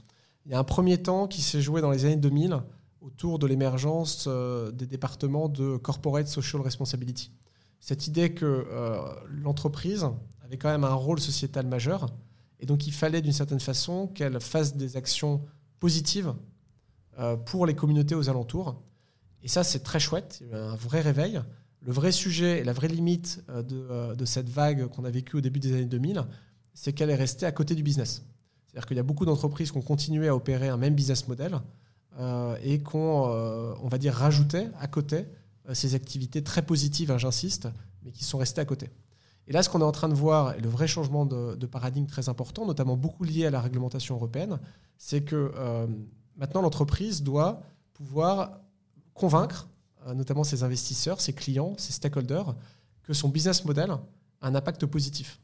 [0.51, 2.61] Il y a un premier temps qui s'est joué dans les années 2000
[3.01, 4.29] autour de l'émergence
[4.75, 7.31] des départements de Corporate Social Responsibility.
[7.79, 8.67] Cette idée que
[9.29, 10.09] l'entreprise
[10.43, 12.07] avait quand même un rôle sociétal majeur
[12.59, 15.41] et donc il fallait d'une certaine façon qu'elle fasse des actions
[15.79, 16.35] positives
[17.47, 18.83] pour les communautés aux alentours
[19.43, 21.41] et ça, c'est très chouette, un vrai réveil.
[21.83, 25.37] Le vrai sujet et la vraie limite euh, euh, de, cette vague qu'on a vécue
[25.37, 26.25] au début des années 2000,
[26.75, 28.23] c'est qu'elle est restée à côté du business.
[28.71, 31.61] C'est-à-dire qu'il y a beaucoup d'entreprises qui ont continué à opérer un même business model
[32.19, 35.27] euh, et qu'on, on va dire, rajoutait à côté
[35.73, 37.69] ces activités très positives, hein, j'insiste,
[38.03, 38.91] mais qui sont restées à côté.
[39.47, 42.07] Et là, ce qu'on est en train de voir, et le vrai changement de, paradigme
[42.07, 44.59] très important, notamment beaucoup lié à la réglementation européenne,
[44.99, 45.53] c'est que
[46.37, 47.63] maintenant l'entreprise doit
[47.95, 48.61] pouvoir
[49.15, 49.69] convaincre
[50.07, 52.55] euh, notamment ses investisseurs, ses clients, ses stakeholders,
[53.03, 54.01] que son business model a
[54.41, 55.39] un impact positif.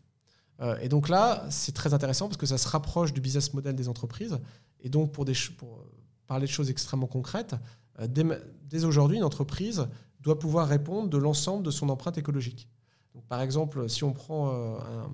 [0.61, 3.75] Euh, et donc là, c'est très intéressant parce que ça se rapproche du business model
[3.75, 4.39] des entreprises.
[4.81, 5.27] Et donc, pour,
[5.59, 5.85] pour
[6.27, 7.55] parler de choses extrêmement concrètes,
[8.01, 9.87] euh, dès, aujourd'hui, une entreprise
[10.21, 12.69] doit pouvoir répondre de l'ensemble de son empreinte écologique.
[13.15, 15.09] Donc, par exemple, si on prend un,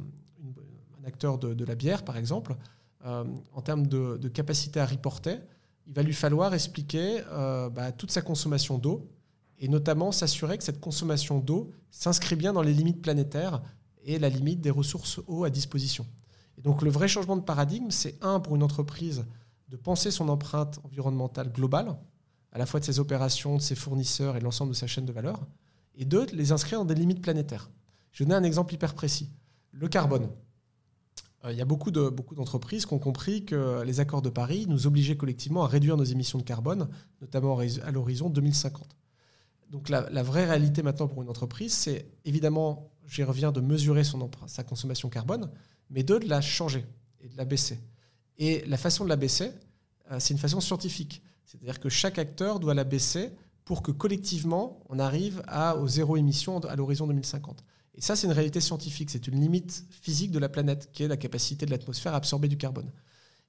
[1.04, 2.56] acteur de, la bière, par exemple,
[3.04, 5.40] en termes de, capacité à reporter,
[5.86, 9.08] il va lui falloir expliquer euh, bah, toute sa consommation d'eau
[9.58, 13.62] et notamment s'assurer que cette consommation d'eau s'inscrit bien dans les limites planétaires
[14.04, 16.06] et la limite des ressources eau à disposition.
[16.58, 19.24] Et donc le vrai changement de paradigme, c'est un pour une entreprise
[19.68, 21.96] de penser son empreinte environnementale globale,
[22.52, 25.06] à la fois de ses opérations, de ses fournisseurs et de l'ensemble de sa chaîne
[25.06, 25.40] de valeur,
[25.94, 27.70] et deux, de les inscrire dans des limites planétaires.
[28.12, 29.30] Je vais donner un exemple hyper précis.
[29.70, 30.28] Le carbone.
[31.44, 34.30] Euh, il y a beaucoup de beaucoup d'entreprises qui ont compris que les accords de
[34.30, 36.88] Paris nous obligeaient collectivement à réduire nos émissions de carbone,
[37.20, 38.96] notamment à l'horizon 2050.
[39.70, 44.30] Donc la, vraie réalité maintenant pour une entreprise, c'est évidemment, j'y reviens, de mesurer son
[44.46, 45.50] sa consommation carbone,
[45.90, 46.84] mais de la changer
[47.20, 47.80] et de la baisser.
[48.38, 49.52] Et la façon de la baisser,
[50.10, 51.22] euh, c'est une façon scientifique.
[51.44, 53.30] C'est-à-dire que chaque acteur doit la baisser
[53.64, 57.64] pour que collectivement, on arrive à, au zéro émission à l'horizon 2050.
[57.94, 61.08] Et ça, c'est une réalité scientifique, c'est une limite physique de la planète, qui est
[61.08, 62.90] la capacité de l'atmosphère à absorber du carbone.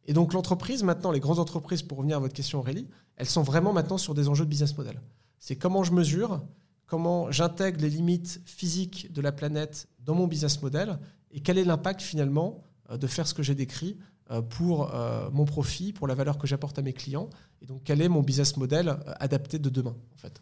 [0.06, 3.42] Et donc l'entreprise, maintenant, les grandes entreprises, pour revenir à votre question Aurélie, elles sont
[3.42, 5.02] vraiment maintenant sur des enjeux de business model.
[5.40, 6.42] C'est comment je mesure,
[6.86, 11.00] comment j'intègre les limites physiques de la planète dans mon business model,
[11.32, 13.98] et quel est l'impact finalement euh, de faire ce que j'ai décrit
[14.32, 17.30] euh, pour euh, mon profit, pour la valeur que j'apporte à mes clients,
[17.62, 20.42] et donc quel est mon business model adapté de demain en fait.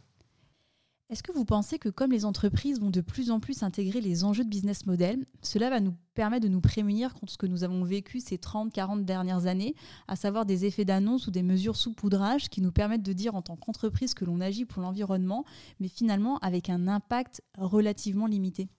[1.11, 4.23] Est-ce que vous pensez que comme les entreprises vont de plus en plus intégrer les
[4.23, 7.65] enjeux de business model, cela va nous permettre de nous prémunir contre ce que nous
[7.65, 9.75] avons vécu ces 30-40 dernières années,
[10.07, 13.35] à savoir des effets d'annonce ou des mesures sous poudrage qui nous permettent de dire
[13.35, 15.43] en tant qu'entreprise que l'on agit pour l'environnement,
[15.81, 18.69] mais finalement avec un impact relativement limité?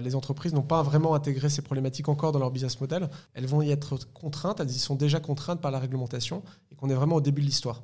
[0.00, 3.10] Les entreprises n'ont pas vraiment intégré ces problématiques encore dans leur business model.
[3.34, 6.88] Elles vont y être contraintes, elles y sont déjà contraintes par la réglementation et qu'on
[6.88, 7.82] est vraiment au début de l'histoire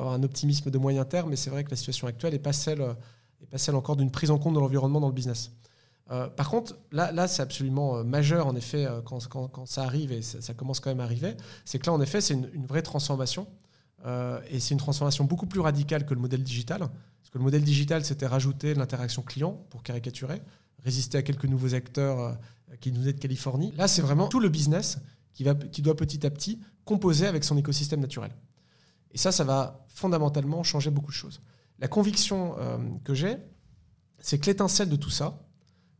[0.00, 2.52] avoir un optimisme de moyen terme, mais c'est vrai que la situation actuelle n'est pas,
[2.52, 2.84] celle,
[3.50, 5.50] pas celle encore d'une prise en compte de l'environnement dans le business.
[6.10, 9.84] Euh, par contre, là, là c'est absolument euh, majeur, en effet, euh, quand, quand, ça
[9.84, 12.66] arrive, et ça, commence quand même à arriver, c'est que là, en effet, c'est une,
[12.66, 13.46] vraie transformation.
[14.50, 16.80] et c'est une transformation beaucoup plus radicale que le modèle digital.
[16.80, 20.42] Parce que le modèle digital, c'était rajouter l'interaction client, pour caricaturer,
[20.84, 22.36] résister à quelques nouveaux acteurs
[22.80, 23.72] qui nous aident de Californie.
[23.76, 24.98] Là, c'est vraiment tout le business
[25.32, 28.30] qui, va, qui doit petit à petit composer avec son écosystème naturel.
[29.14, 31.40] Et ça, ça va fondamentalement changer beaucoup de choses.
[31.78, 33.38] La conviction euh, que j'ai,
[34.18, 35.40] c'est que l'étincelle de tout ça,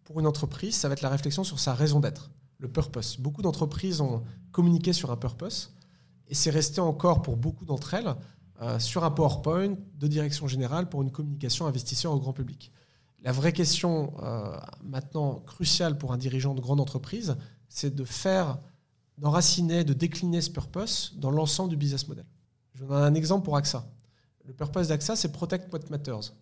[0.04, 3.16] pour une entreprise, ça va être la réflexion sur sa raison d'être, le purpose.
[3.18, 4.22] Beaucoup d'entreprises ont
[4.52, 5.74] communiqué sur un purpose,
[6.28, 8.14] et c'est resté encore pour beaucoup d'entre elles
[8.60, 12.72] euh, sur un PowerPoint de direction générale pour une communication investisseur au grand public.
[13.22, 17.36] La vraie question euh, maintenant cruciale pour un dirigeant de grande entreprise,
[17.68, 18.58] c'est de faire,
[19.18, 22.26] d'enraciner, de décliner ce purpose dans l'ensemble du business model.
[22.74, 23.84] Je vous donne un exemple pour AXA.
[24.44, 26.32] Le purpose d'AXA, c'est Protect What Matters.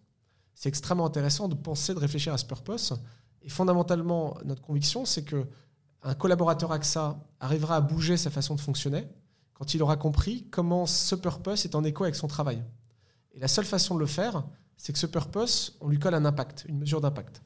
[0.55, 2.95] C'est extrêmement intéressant de penser, de réfléchir à ce purpose.
[3.42, 5.47] Et fondamentalement, notre conviction, c'est que
[6.03, 9.07] un collaborateur AXA arrivera à bouger sa façon de fonctionner
[9.55, 12.62] quand il aura compris comment ce purpose est en écho avec son travail.
[13.33, 14.45] Et la seule façon de le faire,
[14.77, 17.42] c'est que ce purpose, on lui colle un impact, une mesure d'impact.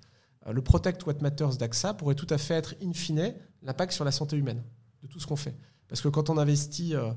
[0.47, 4.05] Euh, le Protect What Matters d'AXA pourrait tout à fait être, in fine, l'impact sur
[4.05, 4.63] la santé humaine
[5.03, 5.57] de tout ce qu'on fait.
[5.89, 7.13] Parce que quand on investit euh,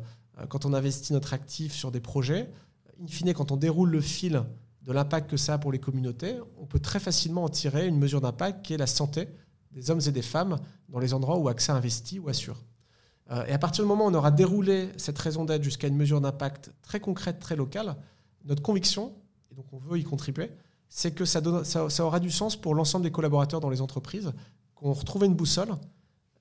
[0.48, 2.50] quand on investit notre actif sur des projets,
[3.02, 4.44] in fine, quand on déroule le fil
[4.82, 7.98] de l'impact que ça a pour les communautés, on peut très facilement en tirer une
[7.98, 9.28] mesure d'impact qui est la santé
[9.72, 12.64] des hommes et des femmes dans les endroits où AXA investit ou assure.
[13.32, 15.96] Euh, et à partir du moment où on aura déroulé cette raison d'être jusqu'à une
[15.96, 17.96] mesure d'impact très concrète, très locale,
[18.46, 19.14] notre conviction,
[19.52, 20.50] et donc on veut y contribuer,
[20.88, 24.32] c'est que ça, ça, aura du sens pour l'ensemble des collaborateurs dans les entreprises,
[24.74, 25.76] qu'on retrouve une boussole,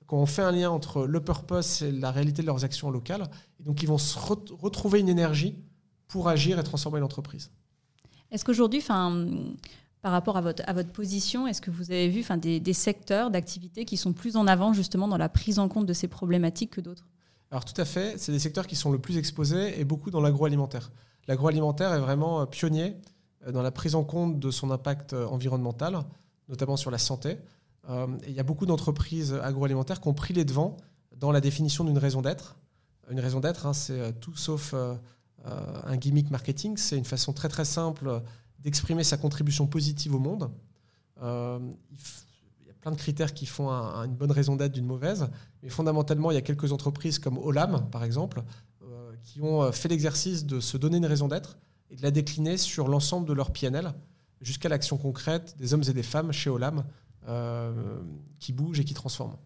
[0.09, 3.63] qu'on fait un lien entre le purpose et la réalité de leurs actions locales, et
[3.63, 5.55] donc ils vont se retrouver une énergie
[6.09, 7.53] pour agir et transformer l'entreprise.
[8.33, 8.83] Est-ce qu'aujourd'hui,
[10.03, 13.31] par rapport à votre, à votre position, est-ce que vous avez vu des, des secteurs
[13.31, 16.71] d'activité qui sont plus en avant justement dans la prise en compte de ces problématiques
[16.71, 17.07] que d'autres?
[17.51, 20.21] Alors tout à fait, c'est des secteurs qui sont le plus exposés et beaucoup dans
[20.21, 20.91] l'agroalimentaire.
[21.29, 22.97] L'agroalimentaire est vraiment euh, pionnier
[23.47, 26.01] euh, dans la prise en compte de son impact euh, environnemental,
[26.49, 27.39] notamment sur la santé.
[27.89, 30.77] Il y a beaucoup d'entreprises agroalimentaires qui ont pris les devants
[31.17, 32.59] dans la définition d'une raison d'être.
[33.11, 34.75] Une raison d'être, hein, c'est tout sauf
[35.45, 38.23] un gimmick marketing, c'est une façon très très simple
[38.59, 40.51] d'exprimer sa contribution positive au monde.
[41.23, 41.59] Euh,
[42.61, 45.29] il y a plein de critères qui font une bonne raison d'être d'une mauvaise,
[45.63, 48.43] mais fondamentalement, il y a quelques entreprises comme Olam, par exemple,
[48.83, 51.59] euh, qui ont euh, fait l'exercice de se donner une raison d'être
[51.91, 53.93] et de la décliner sur l'ensemble de leur PNL,
[54.41, 56.85] jusqu'à l'action concrète des hommes et des femmes chez Olam,
[58.39, 59.37] qui bougent et qui transforment.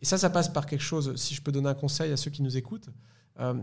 [0.00, 2.30] Et ça, ça passe par quelque chose, si je peux donner un conseil à ceux
[2.30, 2.90] qui nous écoutent,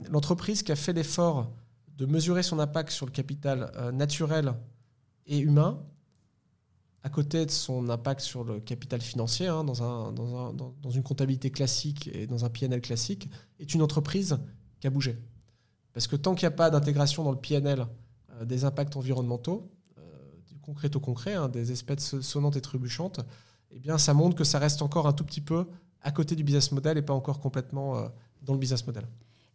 [0.09, 1.51] l'entreprise qui a fait l'effort
[1.97, 4.53] de mesurer son impact sur le capital euh, naturel
[5.27, 5.81] et humain,
[7.03, 11.03] à côté de son impact sur le capital financier, hein, dans, dans, un, dans, une
[11.03, 14.37] comptabilité classique et dans un PNL classique, est une entreprise
[14.79, 15.17] qui a bougé.
[15.93, 17.85] Parce que tant qu'il n'y a pas d'intégration dans le PNL
[18.31, 19.71] euh, des impacts environnementaux,
[20.65, 23.21] euh, concret au concret, hein, des espèces sonnantes et trébuchantes,
[23.71, 25.65] eh bien, ça montre que ça reste encore un tout petit peu
[26.01, 28.09] à côté du business model et pas encore complètement
[28.43, 29.05] dans le business model.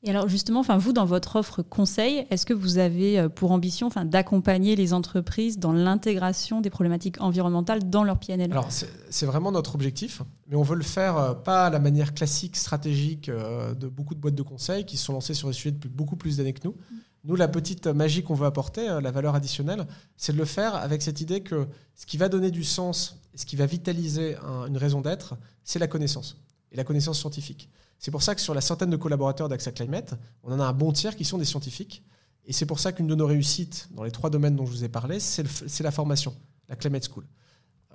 [0.03, 3.53] Et alors justement, enfin vous dans votre offre conseil, est-ce que vous avez euh, pour
[3.53, 9.27] ambition, enfin d'accompagner les entreprises dans l'intégration des problématiques environnementales dans leur PNL Alors c'est
[9.27, 13.29] vraiment notre objectif, mais on veut le faire euh, pas à la manière classique stratégique
[13.29, 16.17] euh, de beaucoup de boîtes de conseil qui sont lancées sur des sujets depuis beaucoup
[16.17, 16.77] plus d'années que nous.
[17.25, 21.03] Nous, la petite magie qu'on veut apporter, la valeur additionnelle, c'est de le faire avec
[21.03, 25.03] cette idée que ce qui va donner du sens, ce qui va vitaliser une raison
[25.03, 26.39] d'être, c'est la connaissance
[26.73, 27.69] et la connaissance scientifique.
[27.99, 30.73] C'est pour ça que sur la centaine de collaborateurs d'AXA Climate, on en a un
[30.73, 32.03] bon tiers qui sont des scientifiques.
[32.47, 34.85] Et c'est pour ça qu'une de nos réussites dans les trois domaines dont je vous
[34.85, 36.35] ai parlé, c'est la formation,
[36.69, 37.27] la Climate School.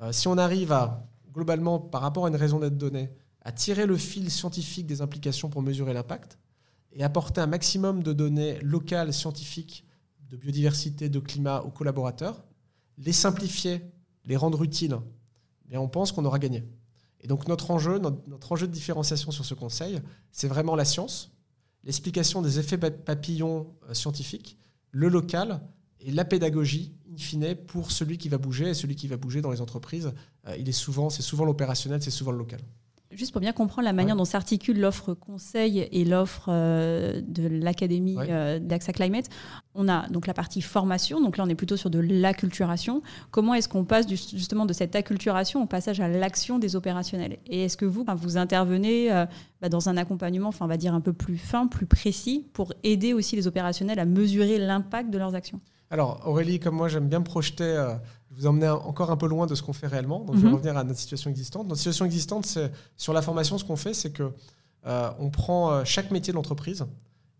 [0.01, 3.09] Euh, si on arrive à, globalement, par rapport à une raison d'être donnée,
[3.41, 6.37] à tirer le fil scientifique des implications pour mesurer l'impact
[6.95, 9.85] et apporter un maximum de données locales, scientifiques,
[10.29, 12.43] de biodiversité, de climat aux collaborateurs,
[12.97, 13.81] les simplifier,
[14.25, 14.97] les rendre utiles,
[15.65, 16.63] bien on pense qu'on aura gagné.
[17.21, 21.31] Et donc notre enjeu, notre, enjeu de différenciation sur ce conseil, c'est vraiment la science,
[21.83, 24.57] l'explication des effets papillons euh, scientifiques,
[24.91, 25.61] le local
[25.99, 28.69] et la pédagogie, in fine, pour celui qui va bouger.
[28.69, 30.13] Et celui qui va bouger dans les entreprises,
[30.47, 32.61] euh, il est souvent, c'est souvent l'opérationnel, c'est souvent le local.
[33.11, 38.17] Juste pour bien comprendre la manière dont s'articule l'offre conseil et l'offre euh, de l'Académie
[38.19, 39.29] euh, d'AXA Climate,
[39.75, 43.03] on a donc la partie formation, donc là on est plutôt sur de l'acculturation.
[43.29, 47.37] Comment est-ce qu'on passe justement de cette acculturation au passage à l'action des opérationnels?
[47.45, 49.25] Et est-ce que vous, vous intervenez euh,
[49.61, 52.73] bah, dans un accompagnement, enfin on va dire un peu plus fin, plus précis, pour
[52.83, 55.61] aider aussi les opérationnels à mesurer l'impact de leurs actions?
[55.91, 57.95] Alors Aurélie, comme moi j'aime bien me projeter
[58.35, 60.19] vous emmener encore un peu loin de ce qu'on fait réellement.
[60.19, 60.55] Donc, je vais mhm.
[60.55, 61.67] revenir à notre situation existante.
[61.67, 64.31] Notre situation existante, c'est sur la formation, ce qu'on fait, c'est que
[64.85, 66.85] euh, on prend euh, chaque métier de l'entreprise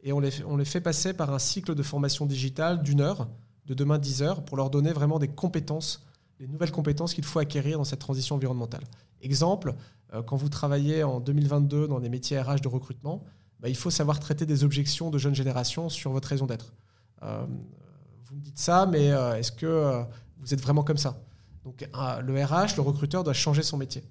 [0.04, 3.28] et on les, on les fait passer par un cycle de formation digitale d'une heure,
[3.66, 6.06] de demain 10 heures, pour leur donner vraiment des compétences,
[6.40, 8.84] les nouvelles compétences qu'il faut acquérir dans cette transition environnementale.
[9.22, 9.76] Exemple,
[10.14, 13.24] euh, quand vous travaillez en 2022 dans des métiers RH de recrutement,
[13.60, 16.74] bah, il faut savoir traiter des objections de jeunes générations sur votre raison d'être.
[17.22, 20.06] vous me dites ça, mais est-ce que
[20.46, 21.20] vous êtes vraiment comme ça.
[21.64, 24.04] Donc le RH, le recruteur doit changer son métier.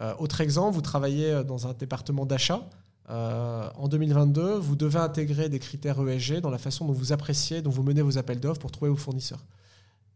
[0.00, 2.68] Euh, autre exemple, vous travaillez euh, dans un département d'achat.
[3.10, 7.62] Euh, en 2022, vous devez intégrer des critères ESG dans la façon dont vous appréciez,
[7.62, 9.44] dont vous menez vos appels d'offres pour trouver vos fournisseurs.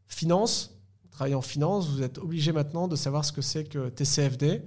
[0.07, 3.89] Finance, vous travaillez en finance, vous êtes obligé maintenant de savoir ce que c'est que
[3.89, 4.63] TCFD,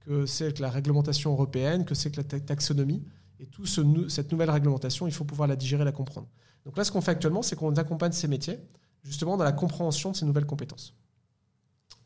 [0.00, 3.02] que c'est que la réglementation européenne, que c'est que la taxonomie.
[3.40, 3.66] Et toute
[4.08, 6.28] cette nouvelle réglementation, il faut pouvoir la digérer, la comprendre.
[6.64, 8.58] Donc là, ce qu'on fait actuellement, c'est qu'on accompagne ces métiers
[9.04, 10.94] justement dans la compréhension de ces nouvelles compétences.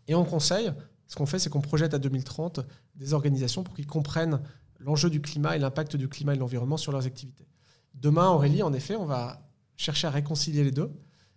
[0.09, 0.73] Et en conseil,
[1.07, 2.61] ce qu'on fait, c'est qu'on projette à 2030
[2.97, 4.41] des organisations pour qu'ils comprennent
[4.79, 7.47] l'enjeu du climat et l'impact du climat et de l'environnement sur leurs activités.
[7.95, 10.93] Demain, Aurélie, en effet, on va chercher à réconcilier les deux.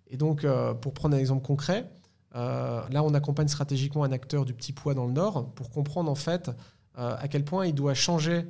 [0.07, 1.89] Et donc, euh, pour prendre un exemple concret,
[2.35, 6.11] euh, là, on accompagne stratégiquement un acteur du petit poids dans le Nord pour comprendre
[6.11, 6.49] en fait
[6.97, 8.45] euh, à quel point il doit changer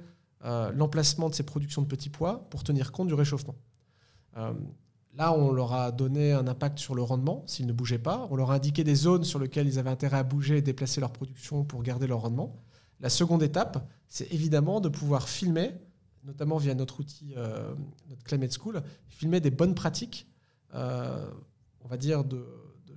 [0.74, 3.54] l'emplacement de ces productions de petits pois pour tenir compte du réchauffement.
[5.14, 8.28] Là, on leur a donné un impact sur le rendement s'ils ne bougeaient pas.
[8.32, 11.02] On leur a indiqué des zones sur lesquelles ils avaient intérêt à bouger et déplacer
[11.02, 12.56] leur production pour garder leur rendement.
[13.02, 15.74] La seconde étape, c'est évidemment de pouvoir filmer,
[16.24, 17.74] notamment via notre outil, euh,
[18.10, 20.28] notre Climate School, filmer des bonnes pratiques,
[20.76, 21.26] euh,
[21.84, 22.46] on va dire de,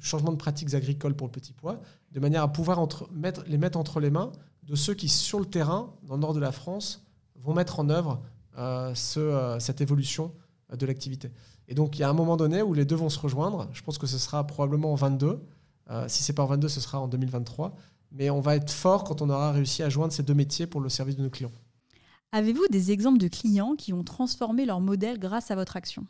[0.00, 1.80] changement de pratiques agricoles pour le petit pois,
[2.12, 2.86] de manière à pouvoir
[3.46, 4.30] les mettre entre les mains
[4.62, 7.04] de ceux qui, sur le terrain, dans le nord de la France,
[7.36, 8.22] vont mettre en œuvre
[8.58, 10.32] euh, cette évolution
[10.72, 11.30] de l'activité.
[11.68, 13.68] Et donc, il y a un moment donné où les deux vont se rejoindre.
[13.72, 15.40] Je pense que ce sera probablement en 22.
[15.90, 17.74] Euh, si c'est pas en 22, ce sera en 2023.
[18.12, 20.80] Mais on va être fort quand on aura réussi à joindre ces deux métiers pour
[20.80, 21.52] le service de nos clients.
[22.32, 26.06] Avez-vous des exemples de clients qui ont transformé leur modèle grâce à votre action?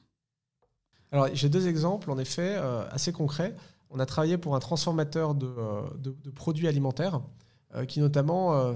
[1.12, 3.54] Alors, j'ai deux exemples, en effet, euh, assez concrets.
[3.90, 5.82] On a travaillé pour un transformateur de, euh,
[6.34, 7.20] produits alimentaires
[7.88, 8.72] qui notamment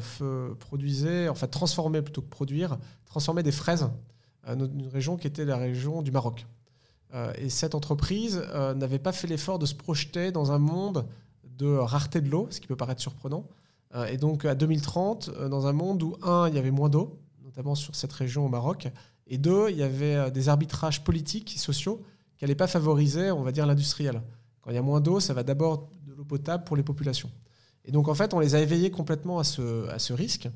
[0.58, 3.88] produisait, enfin transformait plutôt que produire, transformait des fraises,
[4.44, 6.48] une région qui était la région du Maroc.
[7.14, 11.06] Euh, et cette entreprise euh, n'avait pas fait l'effort de se projeter dans un monde
[11.56, 13.46] de rareté de l'eau, ce qui peut paraître surprenant.
[13.94, 17.18] Euh, et donc à 2030, dans un monde où, un, il y avait moins d'eau,
[17.42, 18.88] notamment sur cette région au Maroc,
[19.26, 22.02] et deux, il y avait des arbitrages politiques et sociaux
[22.36, 24.22] qui n'allaient pas favoriser, on va dire, l'industriel.
[24.60, 27.30] Quand il y a moins d'eau, ça va d'abord de l'eau potable pour les populations.
[27.84, 30.48] Et donc en fait, on les a éveillés complètement à ce, à ce risque,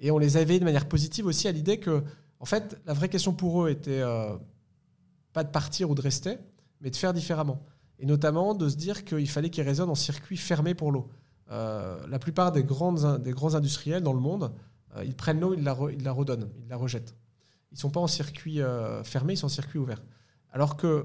[0.00, 2.02] et on les a éveillés de manière positive aussi à l'idée que,
[2.40, 4.02] en fait, la vraie question pour eux était
[5.44, 6.38] de partir ou de rester,
[6.80, 7.62] mais de faire différemment.
[7.98, 11.08] Et notamment de se dire qu'il fallait qu'ils résonnent en circuit fermé pour l'eau.
[11.50, 14.52] Euh, la plupart des, grandes, des grands industriels dans le monde,
[14.96, 17.16] euh, ils prennent l'eau, ils la, ils la redonnent, ils la rejettent.
[17.70, 20.02] Ils ne sont pas en circuit euh, fermé, ils sont en circuit ouvert.
[20.52, 21.04] Alors que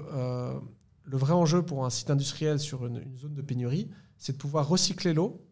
[1.06, 4.38] le vrai enjeu pour un site industriel sur une, une zone de pénurie, c'est de
[4.38, 5.44] pouvoir recycler l'eau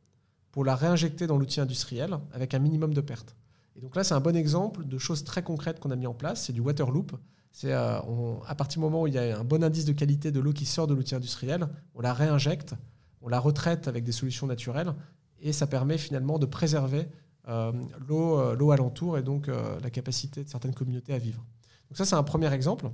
[0.51, 3.37] pour la réinjecter dans l'outil industriel avec un minimum de pertes.
[3.77, 6.15] Et donc là, c'est un bon exemple de choses très concrètes qu'on a mis en
[6.15, 6.45] place.
[6.45, 7.17] C'est du water loop.
[7.53, 7.99] C'est euh,
[8.47, 10.53] à partir du moment où il y a un bon indice de qualité de l'eau
[10.53, 12.75] qui sort de l'outil industriel, on la réinjecte,
[13.21, 14.95] on la retraite avec des solutions naturelles,
[15.41, 17.09] et ça permet finalement de préserver
[17.49, 17.73] euh,
[18.11, 21.45] euh, l'eau alentour et donc la capacité de certaines communautés à vivre.
[21.91, 22.91] Donc ça, c'est un premier exemple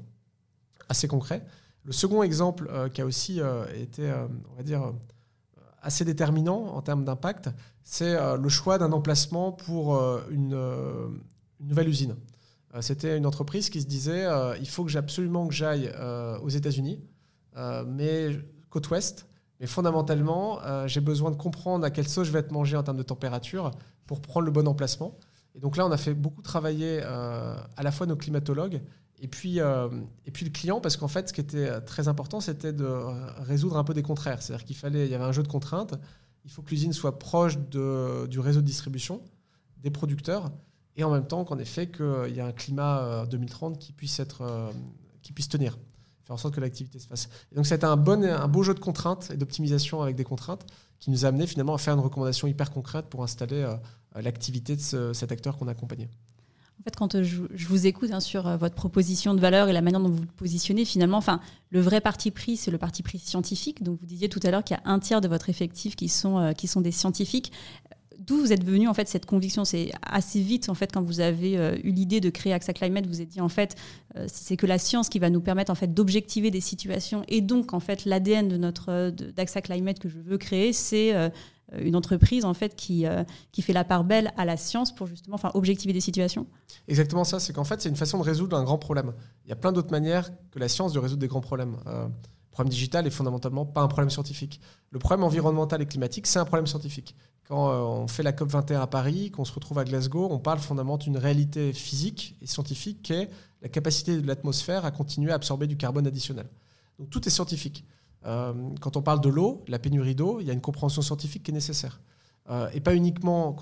[0.89, 1.47] assez concret.
[1.85, 3.41] Le second exemple qui a aussi
[3.75, 4.13] été,
[4.51, 4.93] on va dire,
[5.81, 7.51] assez déterminant en termes d'impact,
[7.85, 9.97] c'est le choix d'un emplacement pour
[10.31, 10.59] une
[11.61, 12.17] nouvelle usine.
[12.75, 16.39] Euh, c'était une entreprise qui se disait euh, il faut que absolument que j'aille euh,
[16.41, 17.01] aux États-Unis,
[17.87, 18.31] mais
[18.71, 19.27] côte ouest.
[19.59, 22.97] Mais fondamentalement, j'ai besoin de comprendre à quelle sauce je vais être mangé en termes
[22.97, 23.73] de température
[24.07, 25.19] pour prendre le bon emplacement.
[25.57, 28.81] Et donc là, on a fait beaucoup travailler à la fois nos climatologues
[29.19, 32.73] et puis, et puis le client, parce qu'en fait, ce qui était très important, c'était
[32.73, 32.87] de
[33.39, 34.41] résoudre un peu des contraires.
[34.41, 35.97] C'est-à-dire qu'il fallait, il y avait un jeu de contraintes.
[36.45, 39.21] Il faut que l'usine soit proche de, du réseau de distribution,
[39.83, 40.53] des producteurs,
[40.99, 44.19] et en même temps qu'en effet qu'il y a un climat 2030 euh, qui puisse,
[44.19, 44.71] être, euh,
[45.23, 45.79] qui puisse tenir,
[46.25, 47.29] faire en sorte que l'activité se fasse.
[47.55, 50.67] Donc c'était un, bon, un beau jeu de contraintes et d'optimisation avec des contraintes
[50.99, 53.77] qui nous a amené finalement à faire une recommandation hyper concrète pour installer euh,
[54.21, 56.11] l'activité de cet acteur qu'on accompagnait.
[56.81, 60.01] En fait, quand je, vous écoute hein, sur votre proposition de valeur et la manière
[60.01, 63.83] dont vous vous positionnez, finalement, enfin, le vrai parti pris, c'est le parti pris scientifique.
[63.83, 66.09] Donc, vous disiez tout à l'heure qu'il y a un tiers de votre effectif qui
[66.09, 67.53] sont, qui sont des scientifiques
[68.29, 69.65] d'où vous êtes venu en fait cette conviction?
[69.65, 73.07] C'est assez vite en fait quand vous avez euh, eu l'idée de créer AXA Climate,
[73.07, 73.75] vous êtes dit en fait
[74.17, 77.41] euh, c'est que la science qui va nous permettre en fait d'objectiver des situations et
[77.41, 81.31] donc en fait l'ADN de notre d'AXA Climate que je veux créer, c'est euh,
[81.79, 83.05] une entreprise en fait qui,
[83.53, 86.47] qui fait la part belle à la science pour justement enfin objectiver des situations.
[86.87, 89.13] Exactement ça, c'est qu'en fait c'est une façon de résoudre un grand problème.
[89.45, 91.77] Il y a plein d'autres manières que la science de résoudre des grands problèmes.
[91.85, 94.63] Le problème digital est fondamentalement pas un problème scientifique.
[94.91, 97.15] Le problème environnemental et climatique, c'est un problème scientifique.
[97.49, 100.59] Quand euh, on fait la COP21 à Paris, qu'on se retrouve à Glasgow, on parle
[100.59, 103.31] fondamentalement d'une réalité physique et scientifique qui est
[103.63, 106.47] la capacité de l'atmosphère à continuer à absorber du carbone additionnel.
[106.99, 107.87] Donc tout est scientifique.
[108.27, 111.43] Euh, quand on parle de l'eau, la pénurie d'eau, il y a une compréhension scientifique
[111.43, 112.01] qui est nécessaire.
[112.51, 113.57] Euh, et pas uniquement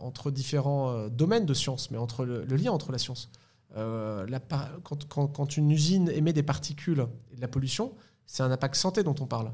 [0.00, 3.30] entre différents domaines de science, mais entre le, lien entre la science.
[3.74, 7.94] quand, quand, une usine émet des particules et de la pollution,
[8.26, 9.50] c'est un impact santé dont on parle.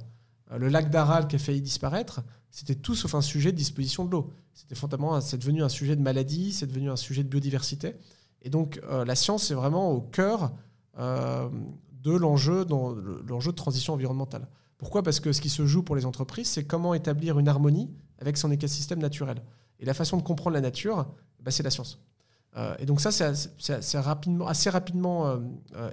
[0.57, 4.11] Le lac d'Aral qui a failli disparaître, c'était tout sauf un sujet de disposition de
[4.11, 4.33] l'eau.
[4.55, 7.95] C'était fondamentalement, c'est devenu un sujet de maladie, c'est devenu un sujet de biodiversité.
[8.43, 10.53] Et donc euh, la science est vraiment au cœur
[10.99, 11.49] euh,
[11.93, 12.67] de l'enjeu,
[13.27, 14.49] l'enjeu de transition environnementale.
[14.79, 15.03] Pourquoi?
[15.03, 18.37] Parce que ce qui se joue pour les entreprises, c'est comment établir une harmonie avec
[18.37, 19.43] son écosystème naturel.
[19.81, 21.09] Et la façon de comprendre la nature,
[21.41, 22.01] bah, c'est la science.
[22.57, 25.39] Euh, et donc ça, c'est rapidement, assez rapidement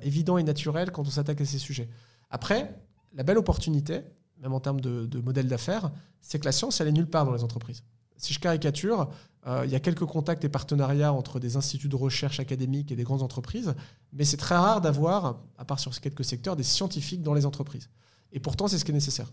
[0.01, 1.89] évident et naturel quand on s'attaque à ces sujets.
[2.29, 2.79] Après,
[3.13, 4.03] la belle opportunité,
[4.41, 7.33] même en termes de, modèle d'affaires, c'est que la science, elle est nulle part dans
[7.33, 7.83] les entreprises.
[8.17, 9.09] Si je caricature,
[9.47, 12.95] Euh, il y a quelques contacts et partenariats entre des instituts de recherche académiques et
[12.95, 13.75] des grandes entreprises,
[14.11, 17.89] mais c'est très rare d'avoir, à part sur quelques secteurs, des scientifiques dans les entreprises.
[18.31, 19.31] Et pourtant, c'est ce qui est nécessaire.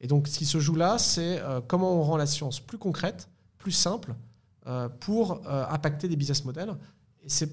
[0.00, 2.78] Et donc, ce qui se joue là, c'est euh, comment on rend la science plus
[2.78, 3.28] concrète,
[3.58, 4.14] plus simple,
[4.66, 6.74] euh, pour impacter des business models.
[7.22, 7.50] Et c'est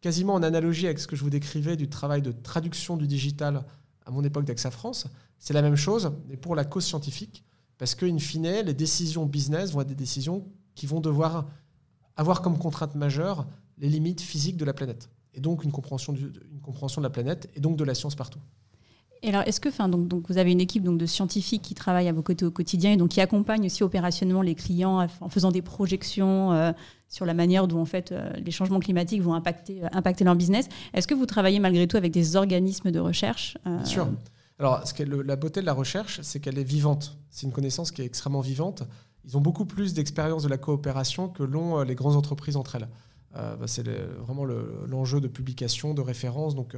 [0.00, 3.64] quasiment en analogie avec ce que je vous décrivais du travail de traduction du digital
[4.06, 5.06] à mon époque d'Axa France.
[5.38, 7.44] C'est la même chose, mais pour la cause scientifique,
[7.78, 10.44] parce qu'in fine, les décisions business vont être des décisions
[10.74, 11.46] qui vont devoir
[12.16, 13.46] avoir comme contrainte majeure
[13.78, 17.50] les limites physiques de la planète, et donc une compréhension, une compréhension de la planète,
[17.54, 18.38] et donc de la science partout.
[19.24, 22.12] Et alors, est-ce que, donc, vous avez une équipe donc, de scientifiques qui travaillent à
[22.12, 25.62] vos côtés au quotidien et donc qui accompagnent aussi opérationnellement les clients en faisant des
[25.62, 26.72] projections euh,
[27.12, 30.34] sur la manière dont en fait euh, les changements climatiques vont impacter, euh, impacter leur
[30.34, 30.68] business.
[30.94, 34.08] Est-ce que vous travaillez malgré tout avec des organismes de recherche Bien sûr.
[34.58, 37.18] Alors, ce la beauté de la recherche, c'est qu'elle est vivante.
[37.30, 38.84] C'est une connaissance qui est extrêmement vivante.
[39.24, 42.88] Ils ont beaucoup plus d'expérience de la coopération que l'ont les grandes entreprises entre elles.
[43.32, 43.88] Bah, c'est
[44.20, 46.54] vraiment l'enjeu de publication, de référence.
[46.54, 46.76] Donc,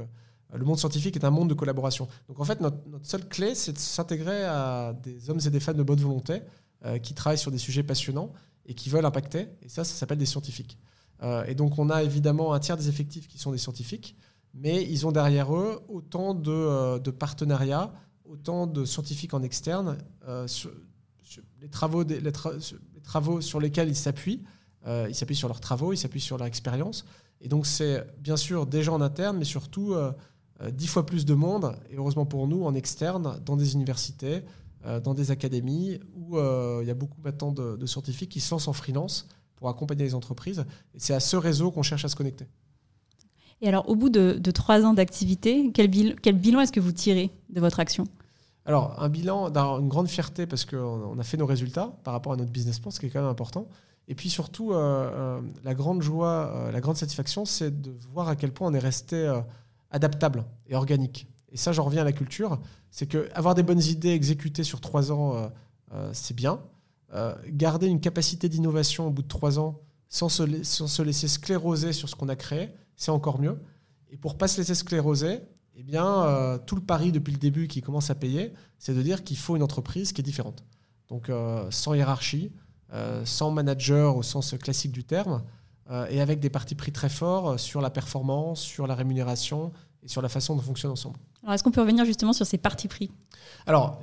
[0.53, 2.07] le monde scientifique est un monde de collaboration.
[2.27, 5.77] Donc en fait, notre, seule clé, c'est de s'intégrer à des hommes et des femmes
[5.77, 6.41] de bonne volonté
[6.85, 8.31] euh, qui travaillent sur des sujets passionnants
[8.65, 9.47] et qui veulent impacter.
[9.61, 10.77] Et ça, ça s'appelle des scientifiques.
[11.23, 14.15] Euh, et donc on a évidemment un tiers des effectifs qui sont des scientifiques,
[14.53, 17.93] mais ils ont derrière eux autant de, euh, partenariats,
[18.25, 19.97] autant de scientifiques en externe,
[20.47, 20.71] sur,
[21.61, 22.31] les, travaux les,
[23.03, 24.41] travaux sur lesquels ils s'appuient.
[24.87, 27.05] ils s'appuient sur leurs travaux, ils s'appuient sur leur expérience.
[27.39, 29.95] Et donc c'est bien sûr des gens en interne, mais surtout
[30.61, 34.35] euh, dix fois plus de monde, et heureusement pour nous, en externe, dans des universités,
[34.35, 34.41] euh,
[35.03, 38.67] dans des académies, où euh, il y a beaucoup maintenant de, scientifiques qui se lancent
[38.67, 40.65] en freelance pour accompagner les entreprises.
[40.93, 42.47] Et c'est à ce réseau qu'on cherche à se connecter.
[43.61, 45.89] Et alors, au bout de, trois ans d'activité, quel,
[46.21, 48.03] quel, bilan est-ce que vous tirez de votre action?
[48.65, 52.35] Alors, un bilan, une grande fierté parce qu'on a fait nos résultats par rapport à
[52.35, 53.67] notre business plan, ce qui est quand même important.
[54.07, 58.69] Et puis surtout, la grande joie, la grande satisfaction, c'est de voir à quel point
[58.69, 59.31] on est resté
[59.89, 61.27] adaptable et organique.
[61.55, 62.59] Et ça, j'en reviens à la culture,
[62.91, 65.47] c'est que avoir des bonnes idées exécutées sur trois ans, euh,
[65.93, 66.59] euh, c'est bien.
[67.13, 69.79] Euh, garder une capacité d'innovation au bout de trois ans
[70.09, 73.57] sans se, laisser scléroser sur ce qu'on a créé, c'est encore mieux.
[74.09, 75.39] Et pour pas se laisser scléroser,
[75.75, 79.23] eh bien, tout le pari depuis le début qui commence à payer, c'est de dire
[79.23, 80.65] qu'il faut une entreprise qui est différente.
[81.07, 81.31] Donc,
[81.69, 82.51] sans hiérarchie,
[83.23, 85.43] sans manager au sens classique du terme,
[86.09, 89.73] et avec des partis pris très forts sur la performance, sur la rémunération,
[90.05, 91.17] et sur la façon dont on fonctionne ensemble.
[91.43, 93.11] Alors, est-ce qu'on peut revenir justement sur ces parties pris?
[93.65, 93.99] Alors,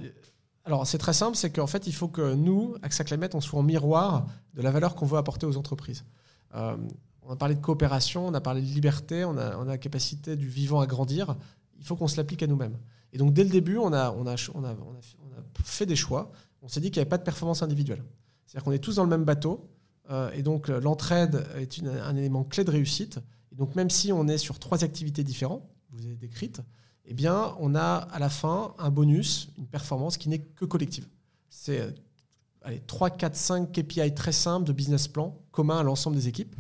[0.65, 3.61] alors c'est très simple, c'est qu'en fait, il faut que nous, AXA Climate, on soit
[3.61, 6.05] en miroir de la valeur qu'on veut apporter aux entreprises.
[6.55, 6.77] Euh,
[7.23, 9.79] on a parlé de coopération, on a parlé de liberté, on a, on a la
[9.79, 11.37] capacité du vivant à grandir.
[11.79, 12.77] Il faut qu'on se l'applique à nous-mêmes.
[13.13, 15.97] Et donc, dès le début, on a, on a, on a, on a fait des
[15.97, 16.33] choix.
[16.63, 18.03] On s'est dit qu'il n'y avait pas de performance individuelle.
[18.47, 19.69] C'est-à-dire qu'on est tous dans le même bateau.
[20.11, 23.21] Euh, et donc, l'entraide est une, un élément clé de réussite.
[23.53, 25.63] Et donc, même si on est sur trois activités différentes,
[25.93, 26.61] vous avez décrite,
[27.05, 31.07] eh bien, on a à la fin un bonus, une performance qui n'est que collective.
[31.51, 31.91] C'est euh,
[32.63, 36.55] allez, 3, 4, 5 KPI très simples de business plan commun à l'ensemble des équipes.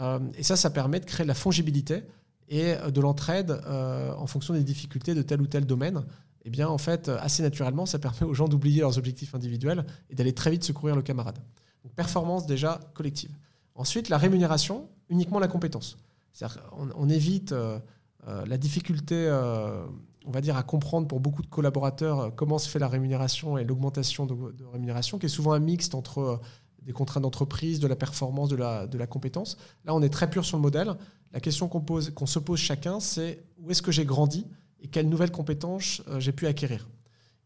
[0.00, 2.02] Euh, et ça, ça permet de créer de la fongibilité
[2.48, 6.02] et euh, de l'entraide en fonction des difficultés de tel ou tel domaine.
[6.44, 10.14] Eh bien, en fait, assez naturellement, ça permet aux gens d'oublier leurs objectifs individuels et
[10.14, 11.38] d'aller très vite secourir le camarade.
[11.84, 13.30] Donc, performance déjà collective.
[13.74, 15.96] Ensuite, la rémunération, uniquement la compétence.
[16.32, 17.78] C'est-à-dire on, on évite euh,
[18.26, 19.84] la difficulté, euh,
[20.26, 23.58] on va dire, à comprendre pour beaucoup de collaborateurs euh, comment se fait la rémunération
[23.58, 24.34] et l'augmentation de,
[24.72, 26.40] rémunération, qui est souvent un mixte entre
[26.82, 29.56] des contraintes d'entreprise, de la performance, de la, de la compétence.
[29.84, 30.94] Là, on est très pur sur le modèle.
[31.32, 34.46] La question qu'on qu'on se pose chacun, c'est où est-ce que j'ai grandi
[34.80, 36.88] et quelles nouvelles compétences j'ai pu acquérir.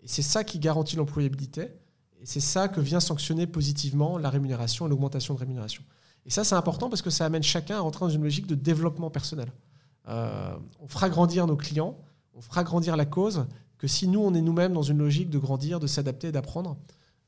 [0.00, 1.68] Et c'est ça qui garantit l'employabilité.
[2.20, 5.82] Et c'est ça que vient sanctionner positivement la rémunération et l'augmentation de rémunération.
[6.24, 8.54] Et ça, c'est important parce que ça amène chacun à rentrer dans une logique de
[8.54, 9.52] développement personnel.
[10.08, 11.98] Euh, on fera grandir nos clients,
[12.34, 13.46] on fera grandir la cause,
[13.78, 16.76] que si nous, on est nous-mêmes dans une logique de grandir, de s'adapter, d'apprendre.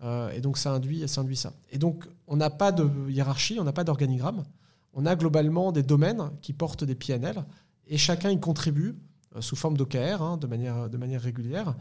[0.02, 1.52] Euh, et donc, ça induit, ça.
[1.70, 4.44] Et donc, on n'a pas de hiérarchie, on n'a pas d'organigramme.
[4.92, 7.44] On a globalement des domaines qui portent des PNL
[7.86, 8.96] et chacun y contribue
[9.36, 11.74] euh, sous forme d'OKR hein, de, manière, de manière régulière.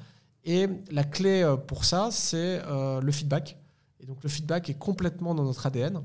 [0.43, 3.57] Et la clé pour ça, c'est le feedback.
[3.99, 6.01] Et donc, le feedback est complètement dans notre ADN.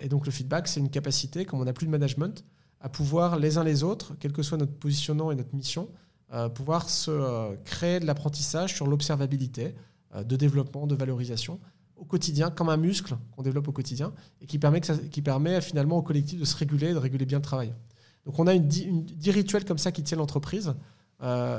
[0.00, 2.44] et donc, le feedback, c'est une capacité, comme on n'a plus de management,
[2.82, 5.88] à pouvoir les uns les autres, quel que soit notre positionnement et notre mission,
[6.34, 9.74] euh, pouvoir se euh, créer de l'apprentissage sur l'observabilité,
[10.14, 11.60] euh, de développement, de valorisation
[11.96, 16.40] au quotidien, comme un muscle qu'on développe au quotidien et qui permet, finalement au collectif
[16.40, 17.72] de se réguler, de réguler bien le travail.
[18.26, 20.74] Donc on a une, une, 10 rituels comme ça qui tiennent l'entreprise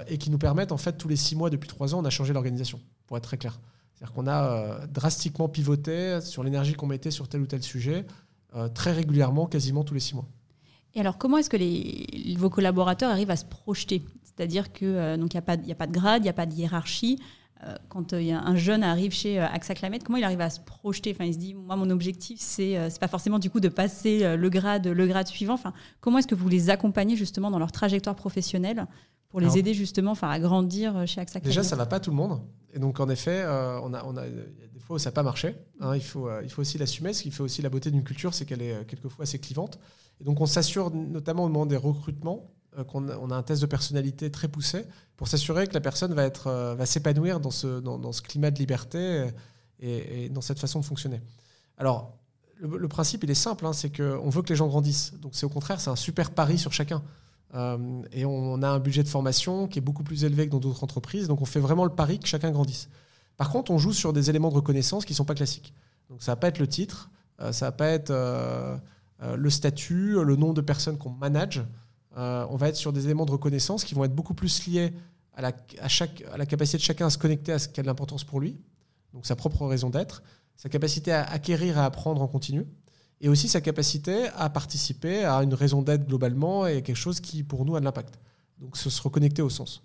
[0.09, 2.09] et qui nous permettent en fait tous les six mois depuis trois ans on a
[2.09, 3.61] changé l'organisation pour être très clair.
[3.93, 8.05] C'est-à-dire qu'on a drastiquement pivoté sur l'énergie qu'on mettait sur tel ou tel sujet
[8.73, 10.27] très régulièrement, quasiment tous les six mois.
[10.95, 14.03] Et alors, comment est-ce que les, vos collaborateurs arrivent à se projeter?
[14.23, 17.19] C'est-à-dire qu'il n'y a, pas, a pas de grade, il n'y a pas de hiérarchie.
[17.65, 20.59] Euh, quand euh, un jeune arrive chez euh, AXA Climate, comment il arrive à se
[20.59, 21.11] projeter?
[21.11, 24.35] Enfin, Il se dit, moi, mon objectif, c'est n'est pas forcément du coup de passer
[24.35, 25.53] le grade, le grade suivant.
[25.53, 28.85] Enfin, comment est-ce que vous les accompagnez justement dans leur trajectoire professionnelle
[29.29, 31.45] pour les aider justement enfin, à grandir chez AXA Climate?
[31.45, 32.41] Déjà, ça ne va pas tout le monde.
[32.73, 33.43] Et donc, en effet,
[33.83, 35.55] on, a, on a des fois où ça n'a pas marché.
[35.79, 35.95] Hein.
[35.95, 37.13] il, faut, il faut aussi l'assumer.
[37.13, 39.79] Ce qui fait aussi la beauté d'une culture, c'est qu'elle est quelquefois assez clivante.
[40.21, 43.67] Donc, on s'assure, notamment au moment des recrutements, euh, qu'on on a un test de
[43.67, 44.85] personnalité très poussé
[45.17, 48.51] pour s'assurer que la personne va, être, euh, va s'épanouir dans ce, dans, ce climat
[48.51, 49.29] de liberté
[49.79, 51.21] et, dans cette façon de fonctionner.
[51.77, 52.17] Alors,
[52.59, 55.13] le, principe, il est simple, hein, c'est qu'on veut que les gens grandissent.
[55.19, 57.03] Donc, c'est au contraire, c'est un super pari sur chacun.
[57.53, 60.59] Euh, et on, a un budget de formation qui est beaucoup plus élevé que dans
[60.59, 61.27] d'autres entreprises.
[61.27, 62.89] Donc, on fait vraiment le pari que chacun grandisse.
[63.37, 65.73] Par contre, on joue sur des éléments de reconnaissance qui ne sont pas classiques.
[66.09, 67.09] Donc, ça va pas être le titre,
[67.51, 68.11] ça va pas être
[69.35, 71.63] le statut, le nombre de personnes qu'on manage.
[72.17, 74.93] Euh, on va être sur des éléments de reconnaissance qui vont être beaucoup plus liés
[75.35, 75.51] à la,
[76.45, 78.61] capacité de chacun à se connecter à ce qui a de l'importance pour lui,
[79.13, 80.21] donc sa propre raison d'être,
[80.55, 82.67] sa capacité à acquérir, à apprendre en continu,
[83.19, 87.41] et aussi sa capacité à participer à une raison d'être globalement et quelque chose qui,
[87.41, 88.19] pour nous, a de l'impact.
[88.59, 89.81] Donc se reconnecter au sens.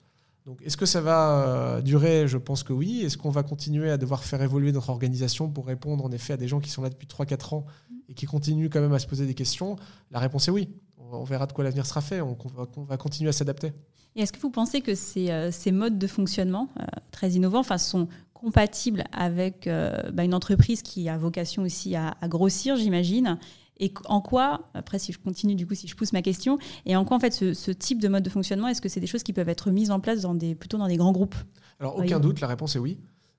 [0.48, 2.26] Donc, est-ce que ça va euh, durer?
[2.26, 3.02] Je pense que oui.
[3.02, 6.36] Est-ce qu'on va continuer à devoir faire évoluer notre organisation pour répondre en effet à
[6.38, 7.66] des gens qui sont là depuis 3-4 ans
[8.08, 9.76] et qui continuent quand même à se poser des questions?
[10.10, 10.70] La réponse est oui
[11.10, 12.22] on verra de quoi l'avenir sera fait.
[12.22, 12.36] On,
[12.84, 13.72] va continuer à s'adapter.
[14.16, 17.78] Et est-ce que vous pensez que ces, euh, modes de fonctionnement euh, très innovants enfin,
[17.78, 19.68] sont compatibles avec
[20.12, 23.38] bah, une entreprise qui a vocation aussi à, grossir, j'imagine
[23.80, 26.96] et en quoi, après si je continue du coup, si je pousse ma question, et
[26.96, 29.22] en quoi en fait ce, type de mode de fonctionnement, est-ce que c'est des choses
[29.22, 31.36] qui peuvent être mises en place dans des, plutôt dans des grands groupes?
[31.80, 32.98] Alors aucun doute, la réponse est oui.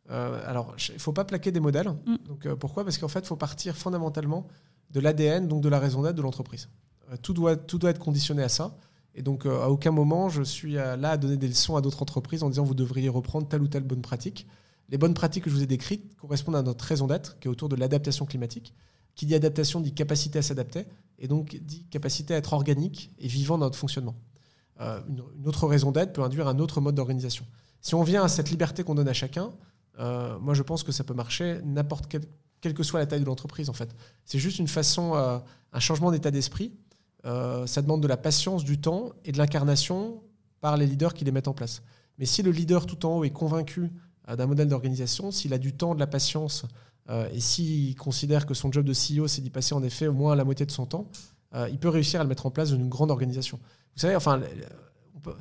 [0.10, 1.90] alors il ne faut pas plaquer des modèles.
[2.06, 2.16] Mm.
[2.28, 2.84] Donc, pourquoi?
[2.84, 4.48] Parce qu'en fait il faut partir fondamentalement
[4.92, 6.70] de l'ADN, donc de la raison d'être de l'entreprise.
[7.12, 8.78] Euh, tout, doit, tout doit être conditionné à ça.
[9.16, 11.82] Et donc, euh, à aucun moment, je suis euh, là à donner des leçons à
[11.82, 14.48] d'autres entreprises en disant vous devriez reprendre telle ou telle bonne pratique.
[14.90, 17.52] Les bonnes pratiques que je vous ai décrites correspondent à notre raison d'être, qui est
[17.52, 18.74] autour de l'adaptation climatique.
[19.20, 20.86] Qui dit adaptation dit capacité à s'adapter,
[21.18, 24.16] et donc dit capacité à être organique et vivant dans notre fonctionnement.
[24.80, 27.46] une, autre raison d'être peut induire un autre mode d'organisation.
[27.82, 29.50] Si on vient à cette liberté qu'on donne à chacun,
[29.98, 32.08] moi je pense que ça peut marcher n'importe
[32.62, 33.94] quelle, que soit la taille de l'entreprise en fait.
[34.24, 36.72] C'est juste une façon, un changement d'état d'esprit
[37.26, 40.22] euh, ça demande de la patience, du temps et de l'incarnation
[40.62, 41.82] par les leaders qui les mettent en place.
[42.18, 43.92] Mais si le leader tout en haut est convaincu
[44.30, 46.68] euh, d'un modèle d'organisation, s'il a du temps, de la patience, euh,
[47.32, 50.36] et s'il considère que son job de CEO, c'est d'y passer en effet au moins
[50.36, 51.08] la moitié de son temps,
[51.72, 53.60] il peut réussir à le mettre en place dans une grande organisation.
[53.96, 54.42] Vous savez, enfin,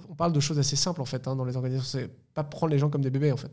[0.08, 2.00] on parle de choses assez simples en fait hein, dans les organisations.
[2.00, 3.50] C'est pas prendre les gens comme des bébés en fait.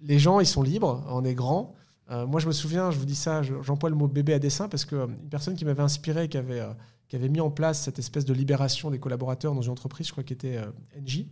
[0.00, 1.74] les gens, ils sont libres, on est grand.
[2.10, 4.68] Euh, moi, je me souviens, je vous dis ça, j'emploie le mot bébé à dessin
[4.68, 6.72] parce qu'une euh, personne qui m'avait inspiré, qui avait, euh,
[7.08, 10.12] qui avait mis en place cette espèce de libération des collaborateurs dans une entreprise, je
[10.12, 10.60] crois qu'il était
[11.00, 11.26] NJ,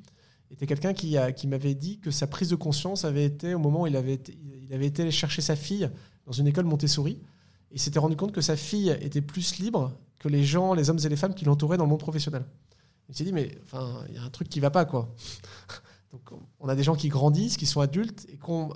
[0.51, 3.87] était quelqu'un qui, m'avait dit que sa prise de conscience avait été au moment où
[3.87, 5.91] il avait été, chercher sa fille
[6.27, 7.21] dans une école Montessori.
[7.71, 10.91] Et il s'était rendu compte que sa fille était plus libre que les gens, les
[10.91, 12.45] hommes et les femmes qui l'entouraient dans le monde professionnel.
[13.09, 13.59] Il s'est dit, mais
[14.09, 15.15] il y a un truc qui va pas, quoi.
[16.13, 16.23] Donc,
[16.59, 18.71] on a des gens qui grandissent, qui sont adultes et qui ont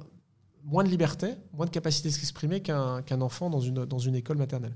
[0.65, 4.75] moins de liberté, moins de capacité de s'exprimer qu'un enfant dans une école maternelle.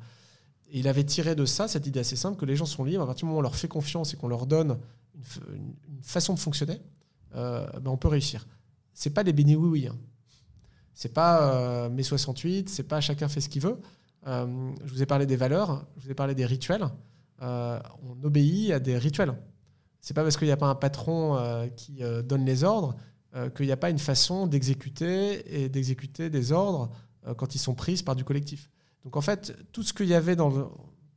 [0.73, 3.07] Il avait tiré de ça cette idée assez simple que les gens sont libres à
[3.07, 4.79] partir du moment où on leur fait confiance et qu'on leur donne
[5.53, 6.81] une, façon de fonctionner,
[7.35, 8.47] euh, ben on peut réussir.
[8.93, 9.89] C'est pas des bénis oui oui.
[9.89, 9.97] Hein.
[10.97, 13.79] C'est pas euh, mai 68, c'est pas chacun fait ce qu'il veut.
[14.27, 16.87] Euh, je vous ai parlé des valeurs, je vous ai parlé des rituels.
[17.43, 19.35] Euh, on obéit à des rituels.
[20.01, 21.39] C'est pas parce qu'il n'y a pas un patron
[21.77, 22.97] qui donne les ordres
[23.57, 26.91] qu'il n'y a pas une façon d'exécuter et d'exécuter des ordres
[27.37, 28.71] quand ils sont pris par du collectif.
[29.07, 30.65] Donc en fait, tout ce qu'il y avait dans le,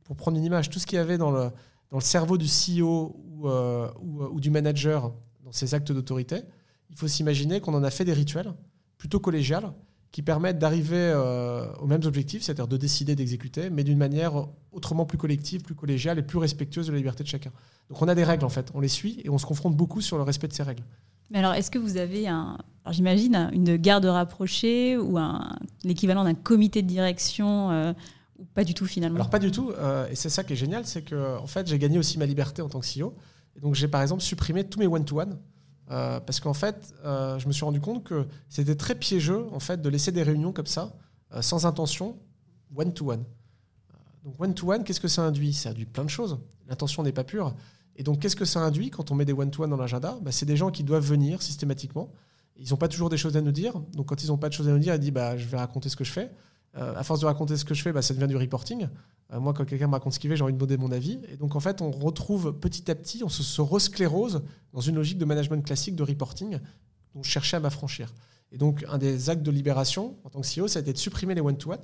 [0.04, 1.50] pour prendre une image, tout ce qu'il y avait dans le,
[1.98, 5.12] cerveau du CEO ou, euh, ou, du manager
[5.42, 6.36] dans ses actes d'autorité,
[6.90, 8.54] il faut s'imaginer qu'on en a fait des rituels
[8.96, 9.72] plutôt collégiales
[10.12, 11.12] qui permettent d'arriver
[11.80, 16.16] aux mêmes objectifs, c'est-à-dire de décider d'exécuter, mais d'une manière autrement plus collective, plus collégiale
[16.20, 17.50] et plus respectueuse de la liberté de chacun.
[17.88, 20.00] Donc on a des règles en fait, on les suit et on se confronte beaucoup
[20.00, 20.84] sur le respect de ces règles.
[21.30, 22.58] Mais alors, est-ce que vous avez, un,
[22.90, 25.18] j'imagine, une garde rapprochée ou
[25.84, 27.92] l'équivalent d'un comité de direction euh,
[28.38, 29.16] ou pas du tout finalement?
[29.16, 29.70] Alors pas du tout.
[29.70, 32.26] Euh, et c'est ça qui est génial, c'est que en fait, j'ai gagné aussi ma
[32.26, 33.14] liberté en tant que CEO.
[33.60, 35.38] Donc j'ai par exemple supprimé tous mes one-to-one.
[35.92, 39.82] Euh, parce qu'en fait, je me suis rendu compte que c'était très piégeux en fait
[39.82, 40.92] de laisser des réunions comme ça,
[41.40, 42.16] sans intention,
[42.76, 43.24] one-to-one.
[44.24, 45.52] Donc one-to-one, qu'est-ce que ça induit?
[45.52, 46.38] Ça induit plein de choses.
[46.68, 47.54] L'intention n'est pas pure.
[47.96, 50.18] Et donc, qu'est-ce que ça induit quand on met des one-to-one dans l'agenda?
[50.22, 52.12] Bah, C'est des gens qui doivent venir systématiquement
[52.56, 53.78] Ils n'ont pas toujours des choses à nous dire.
[53.92, 55.56] Donc quand ils n'ont pas de choses à nous dire, ils disent bah, je vais
[55.56, 56.30] raconter ce que je fais.
[56.76, 58.88] Euh, à force de raconter ce que je fais, bah, ça devient du reporting.
[59.32, 61.18] Euh, moi, quand quelqu'un me raconte ce qu'il fait, j'ai envie de demander mon avis.
[61.28, 64.94] Et donc en fait, on retrouve petit à petit, on se, se resclérose dans une
[64.94, 66.58] logique de management classique de reporting
[67.14, 68.14] dont je cherchais à m'affranchir.
[68.52, 70.98] Et donc un des actes de libération en tant que CEO, ça a été de
[70.98, 71.80] supprimer les one-to-one.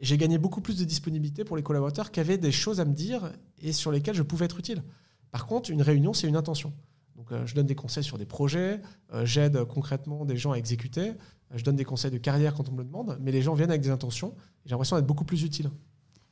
[0.00, 2.84] Et j'ai gagné beaucoup plus de disponibilité pour les collaborateurs qui avaient des choses à
[2.84, 4.82] me dire et sur lesquelles je pouvais être utile.
[5.30, 6.72] Par contre, une réunion, c'est une intention.
[7.18, 8.80] Donc, euh, je donne des conseils sur des projets,
[9.12, 12.68] euh, j'aide concrètement des gens à exécuter, euh, je donne des conseils de carrière quand
[12.68, 14.28] on me le demande, mais les gens viennent avec des intentions
[14.64, 15.70] et j'ai l'impression d'être beaucoup plus utile.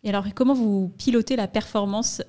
[0.05, 2.23] Et alors, comment vous pilotez la performance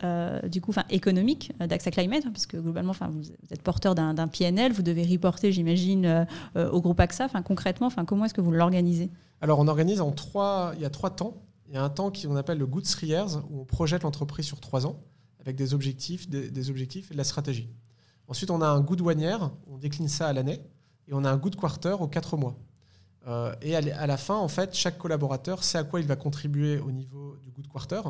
[0.49, 5.03] du coup, économique d'AXA Climate Parce que globalement, vous êtes porteur d'un PNL, vous devez
[5.03, 7.28] reporter, j'imagine, au groupe AXA.
[7.45, 9.11] concrètement, comment est-ce que vous l'organisez?
[9.41, 10.72] Alors, on organise en trois.
[10.76, 11.43] Il y a trois temps.
[11.68, 14.45] Il y a un temps qu'on appelle le Good Three Years, où on projette l'entreprise
[14.45, 14.99] sur trois ans,
[15.48, 17.70] avec des objectifs, des objectifs et de la stratégie.
[18.28, 20.62] Ensuite, on a un goût douanière, on décline ça à l'année,
[21.08, 22.58] et on a un goût de quarter aux quatre mois.
[23.28, 26.80] Euh, et à la fin, en fait, chaque collaborateur sait à quoi il va contribuer
[26.80, 28.02] au niveau du goût de quarter.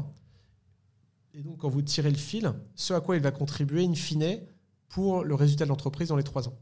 [1.35, 4.39] Et donc, quand vous tirez le fil, ce à quoi il va contribuer in fine
[4.89, 6.57] pour le résultat de l'entreprise dans les trois ans.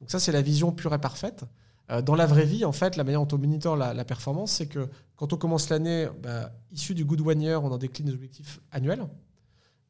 [0.00, 1.44] Donc ça, c'est la vision pure et parfaite.
[1.90, 4.66] Euh, dans la vraie vie, en fait, la manière dont on monitor la, performance, c'est
[4.66, 8.12] que quand on commence l'année, bah, issu du good one year, on en décline des
[8.12, 9.06] objectifs annuels,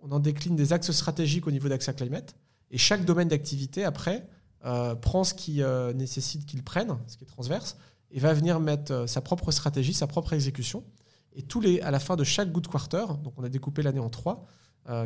[0.02, 2.34] on en décline des axes stratégiques au niveau d'AXA Climate,
[2.70, 4.26] et chaque domaine d'activité, après,
[4.64, 7.76] euh, prend ce qui euh, nécessite qu'il prenne, ce qui est transverse,
[8.10, 10.84] et va venir mettre euh, sa propre stratégie, sa propre exécution.
[11.32, 14.00] Et tous les, à la fin de chaque good quarter, donc on a découpé l'année
[14.00, 14.44] en trois,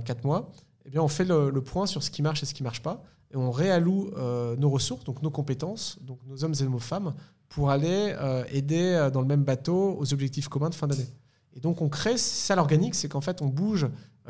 [0.07, 0.51] quatre mois,
[0.87, 2.81] eh bien on fait le, point sur ce qui marche et ce qui ne marche
[2.81, 4.13] pas, et on réalloue
[4.57, 7.13] nos ressources, donc nos compétences, donc nos hommes et nos femmes,
[7.51, 8.17] pour aller
[8.49, 11.09] aider dans le même bateau aux objectifs communs de fin d'année.
[11.53, 13.87] Et donc on crée, ça l'organique, c'est qu'en fait on bouge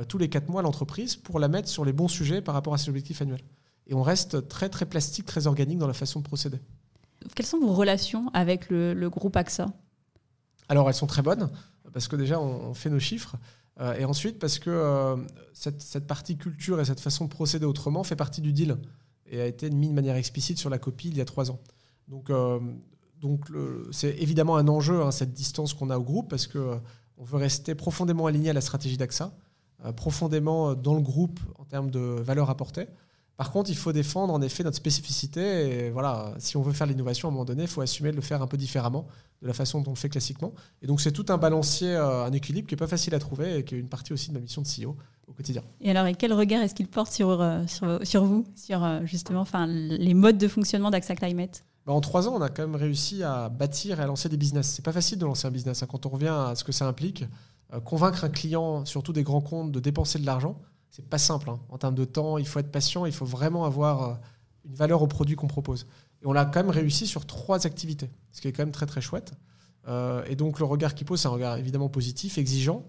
[0.09, 2.79] tous les quatre mois l'entreprise pour la mettre sur les bons sujets par rapport à
[2.79, 3.45] ses objectifs annuels.
[3.87, 6.59] Et on reste très très plastique, très organique dans la façon de procéder.
[7.35, 9.73] Quelles sont vos relations avec le, groupe AXA?
[10.69, 11.51] Alors elles sont très bonnes,
[11.93, 13.37] parce que déjà on, fait nos chiffres.
[13.81, 15.17] Euh, et ensuite, parce que euh,
[15.53, 18.77] cette, partie culture et cette façon de procéder autrement fait partie du deal
[19.27, 21.61] et a été mis de manière explicite sur la copie il y a trois ans.
[22.09, 22.31] Donc,
[23.21, 23.47] donc
[23.91, 26.81] c'est évidemment un enjeu, hein, cette distance qu'on a au groupe, parce qu'on
[27.17, 29.33] on veut rester profondément aligné à la stratégie d'AXA.
[29.85, 32.87] Euh, profondément dans le groupe en termes de valeur apportée.
[33.37, 35.87] Par contre, il faut défendre en effet notre spécificité.
[35.87, 38.17] Et voilà, si on veut faire l'innovation à un moment donné, il faut assumer de
[38.17, 39.07] le faire un peu différemment
[39.43, 40.55] de la façon dont on le fait classiquement.
[40.81, 43.59] Et donc, c'est tout un balancier, euh, un équilibre qui n'est pas facile à trouver
[43.59, 45.63] et qui est une partie aussi de ma mission de CEO au quotidien.
[45.81, 50.15] Et alors, quel regard est-ce qu'il porte sur, euh, sur, vous, sur justement enfin, les
[50.15, 51.65] modes de fonctionnement d'AXA Climate?
[51.87, 54.37] Bah, en trois ans, on a quand même réussi à bâtir et à lancer des
[54.37, 54.69] business.
[54.69, 55.87] C'est pas facile de lancer un business hein.
[55.91, 57.25] quand on revient à ce que ça implique.
[57.75, 60.61] Euh, convaincre un client, surtout des grands comptes, de dépenser de l'argent,
[60.91, 61.51] c'est pas simple.
[61.51, 61.59] Hein.
[61.69, 64.15] En termes de temps, il faut être patient, il faut vraiment avoir euh,
[64.65, 65.87] une valeur au produit qu'on propose.
[66.23, 68.87] Et on l'a quand même réussi sur trois activités, ce qui est quand même très
[68.87, 69.33] très chouette.
[69.89, 72.85] Euh, et donc le regard qu'il pose, c'est un regard évidemment positif, exigeant,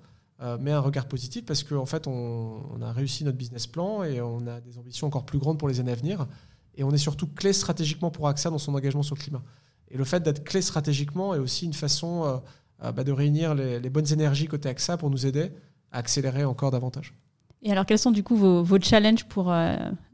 [0.59, 4.45] mais un regard positif parce qu'en fait on, a réussi notre business plan et on
[4.47, 6.27] a des ambitions encore plus grandes pour les années à venir.
[6.75, 9.41] Et on est surtout clé stratégiquement pour AXA dans son engagement sur le climat.
[9.87, 12.41] Et le fait d'être clé stratégiquement est aussi une façon
[12.79, 15.51] bah, de réunir les, bonnes énergies côté AXA pour nous aider
[15.91, 17.13] à accélérer encore davantage.
[17.61, 19.53] Et alors, quels sont du coup vos, vos challenges pour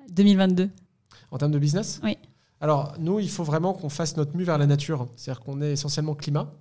[0.09, 0.67] 2022 euh,
[1.31, 1.99] En termes de business?
[2.03, 2.17] Oui.
[2.61, 5.09] Alors, nous, il faut vraiment qu'on fasse notre mue vers la nature.
[5.15, 6.53] C'est-à-dire qu'on est essentiellement climat,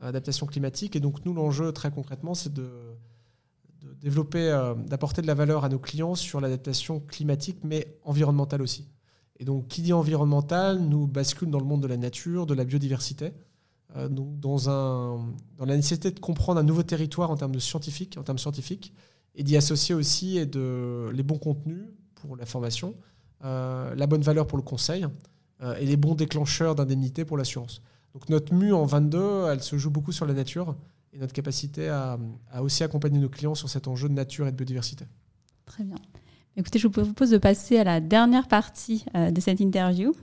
[0.00, 0.96] adaptation climatique.
[0.96, 2.70] Et donc, nous, l'enjeu, très concrètement, c'est de,
[4.00, 8.88] développer, euh, d'apporter de la valeur à nos clients sur l'adaptation climatique, mais environnementale aussi.
[9.40, 12.64] Et donc, qui dit environnemental nous bascule dans le monde de la nature, de la
[12.64, 13.32] biodiversité.
[13.96, 18.92] Euh, dans, la nécessité de comprendre un nouveau territoire en termes, de en termes scientifiques
[19.34, 22.94] et d'y associer aussi les bons contenus pour la formation,
[23.44, 25.06] euh, la bonne valeur pour le conseil
[25.62, 27.82] euh, et les bons déclencheurs d'indemnité pour l'assurance.
[28.14, 30.76] Donc notre MU en 22, elle se joue beaucoup sur la nature
[31.12, 32.18] et notre capacité à,
[32.60, 35.06] aussi accompagner nos clients sur cet enjeu de nature et de biodiversité.
[35.66, 35.96] Très bien.
[36.56, 40.14] Écoutez, je vous propose de passer à la dernière partie de cette interview.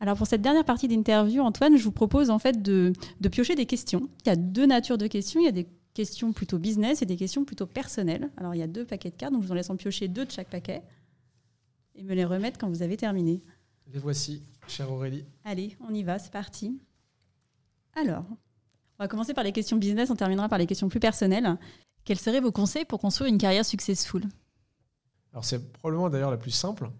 [0.00, 2.92] Alors pour cette dernière partie d'interview, Antoine, je vous propose en fait de,
[3.30, 4.08] piocher des questions.
[4.24, 5.40] Il y a deux natures de questions.
[5.40, 8.30] Il y a des questions plutôt business et des questions plutôt personnelles.
[8.36, 10.08] Alors il y a deux paquets de cartes, donc je vous en laisse en piocher
[10.08, 10.82] deux de chaque paquet
[11.94, 13.42] et me les remettre quand vous avez terminé.
[13.92, 15.24] Les voici, chère Aurélie.
[15.44, 16.78] Allez, on y va, c'est parti.
[17.94, 18.24] Alors,
[18.98, 21.56] on va commencer par les questions business, on terminera par les questions plus personnelles.
[22.04, 24.24] Quels seraient vos conseils pour construire une carrière successful?
[25.32, 26.90] Alors c'est probablement d'ailleurs la plus simple,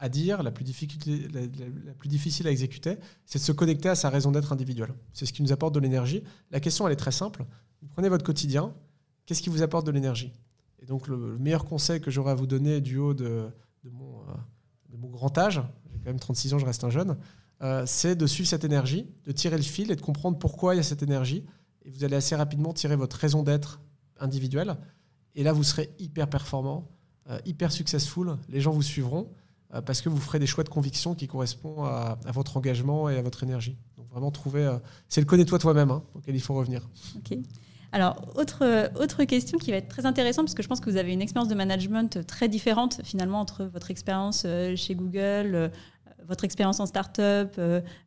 [0.00, 2.96] à dire, la plus, difficile à exécuter,
[3.26, 4.94] c'est de se connecter à sa raison d'être individuelle.
[5.12, 6.24] C'est ce qui nous apporte de l'énergie.
[6.50, 7.44] La question, elle est très simple.
[7.82, 8.74] Vous prenez votre quotidien,
[9.26, 10.32] qu'est-ce qui vous apporte de l'énergie?
[10.82, 13.50] Et donc, le, meilleur conseil que j'aurais à vous donner du haut de,
[13.84, 14.22] de mon,
[14.88, 15.60] de mon grand âge,
[15.92, 17.18] j'ai quand même 36 ans, je reste un jeune,
[17.84, 20.80] c'est de suivre cette énergie, de tirer le fil et de comprendre pourquoi il y
[20.80, 21.44] a cette énergie.
[21.82, 23.82] Et vous allez assez rapidement tirer votre raison d'être
[24.18, 24.78] individuelle.
[25.34, 26.88] Et là, vous serez hyper performant,
[27.44, 28.38] hyper successful.
[28.48, 29.30] Les gens vous suivront.
[29.74, 33.16] Euh, parce que vous ferez des choix de conviction qui correspondent à, votre engagement et
[33.18, 33.76] à votre énergie.
[33.96, 36.88] Donc vraiment trouver, euh, c'est le connais-toi toi-même hein, auquel il faut revenir.
[37.16, 37.38] Ok.
[37.92, 40.96] Alors, autre, autre question qui va être très intéressante, parce que je pense que vous
[40.96, 45.72] avez une expérience de management très différente finalement entre votre expérience euh, chez Google,
[46.28, 47.60] votre expérience en start-up,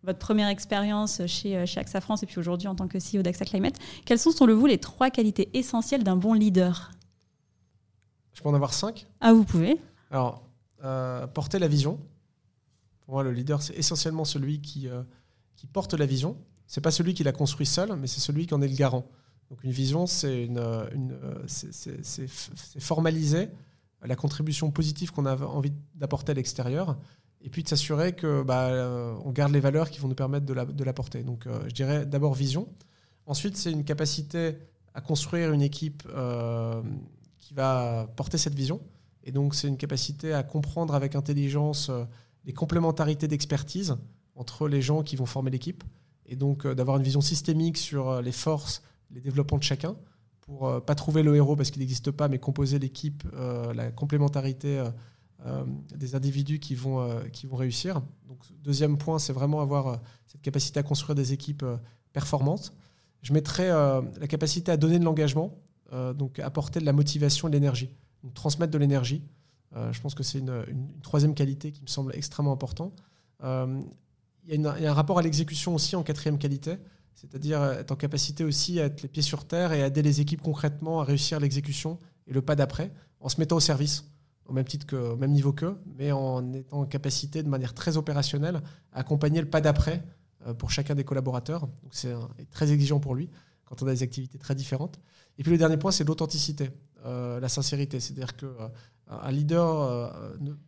[0.04, 3.44] votre première expérience chez, chez AXA France et puis aujourd'hui en tant que CEO d'AXA
[3.44, 3.76] Climate.
[4.06, 6.92] Quelles sont, selon vous, les trois qualités essentielles d'un bon leader?
[8.32, 9.08] Je peux en avoir cinq?
[9.20, 9.78] Ah, vous pouvez.
[10.10, 10.44] Alors,
[10.84, 11.98] euh, porter la vision.
[13.02, 15.02] Pour moi, le leader, c'est essentiellement celui qui, euh,
[15.56, 16.38] qui porte la vision.
[16.68, 19.06] C'est pas celui qui la construit seul, mais c'est celui qui en est le garant.
[19.50, 21.46] Donc une vision, c'est une, euh,
[22.80, 23.50] formaliser
[24.02, 26.98] la contribution positive qu'on a envie d'apporter à l'extérieur,
[27.42, 28.70] et puis de s'assurer que bah,
[29.24, 30.54] on garde les valeurs qui vont nous permettre de.
[30.54, 30.66] La,
[31.24, 32.68] Donc je dirais d'abord vision.
[33.26, 34.58] Ensuite, c'est une capacité
[34.94, 36.04] à construire une équipe
[37.38, 38.82] qui va porter cette vision.
[39.24, 42.04] Et donc, c'est une capacité à comprendre avec intelligence euh,
[42.46, 43.96] les complémentarités d'expertise
[44.36, 45.84] entre les gens qui vont former l'équipe.
[46.26, 49.96] Et donc, euh, d'avoir une vision systémique sur euh, les forces, les développements de chacun,
[50.42, 53.24] pour pas trouver le héros parce qu'il n'existe pas, mais composer l'équipe,
[53.74, 54.84] la complémentarité
[55.96, 58.02] des individus qui vont, qui vont réussir.
[58.28, 61.64] Donc, deuxième point, c'est vraiment avoir cette capacité à construire des équipes
[62.12, 62.74] performantes.
[63.22, 65.58] Je mettrai la capacité à donner de l'engagement,
[66.14, 67.90] donc apporter de la motivation et de l'énergie
[68.32, 69.24] transmettre de l'énergie.
[69.76, 70.64] Euh, je pense que c'est une,
[71.02, 73.04] troisième qualité qui me semble extrêmement importante.
[73.44, 73.82] Euh,
[74.46, 76.78] il y, a un rapport à l'exécution aussi en quatrième qualité,
[77.16, 80.20] c'est-à-dire être en capacité aussi à être les pieds sur terre et à aider les
[80.20, 81.98] équipes concrètement à réussir l'exécution
[82.28, 84.06] et le pas d'après, en se mettant au service,
[84.46, 87.74] au même, titre que, au même niveau qu'eux, mais en étant en capacité de manière
[87.74, 88.62] très opérationnelle
[88.92, 90.04] à accompagner le pas d'après
[90.46, 91.62] euh, pour chacun des collaborateurs.
[91.62, 92.14] Donc c'est
[92.52, 93.30] très exigeant pour lui
[93.66, 95.00] quand on a des activités très différentes.
[95.38, 96.72] Et puis le dernier point, c'est l'authenticité.
[97.06, 98.00] Euh, la sincérité.
[98.00, 98.48] C'est-à-dire qu'un
[99.12, 100.10] euh, leader, euh,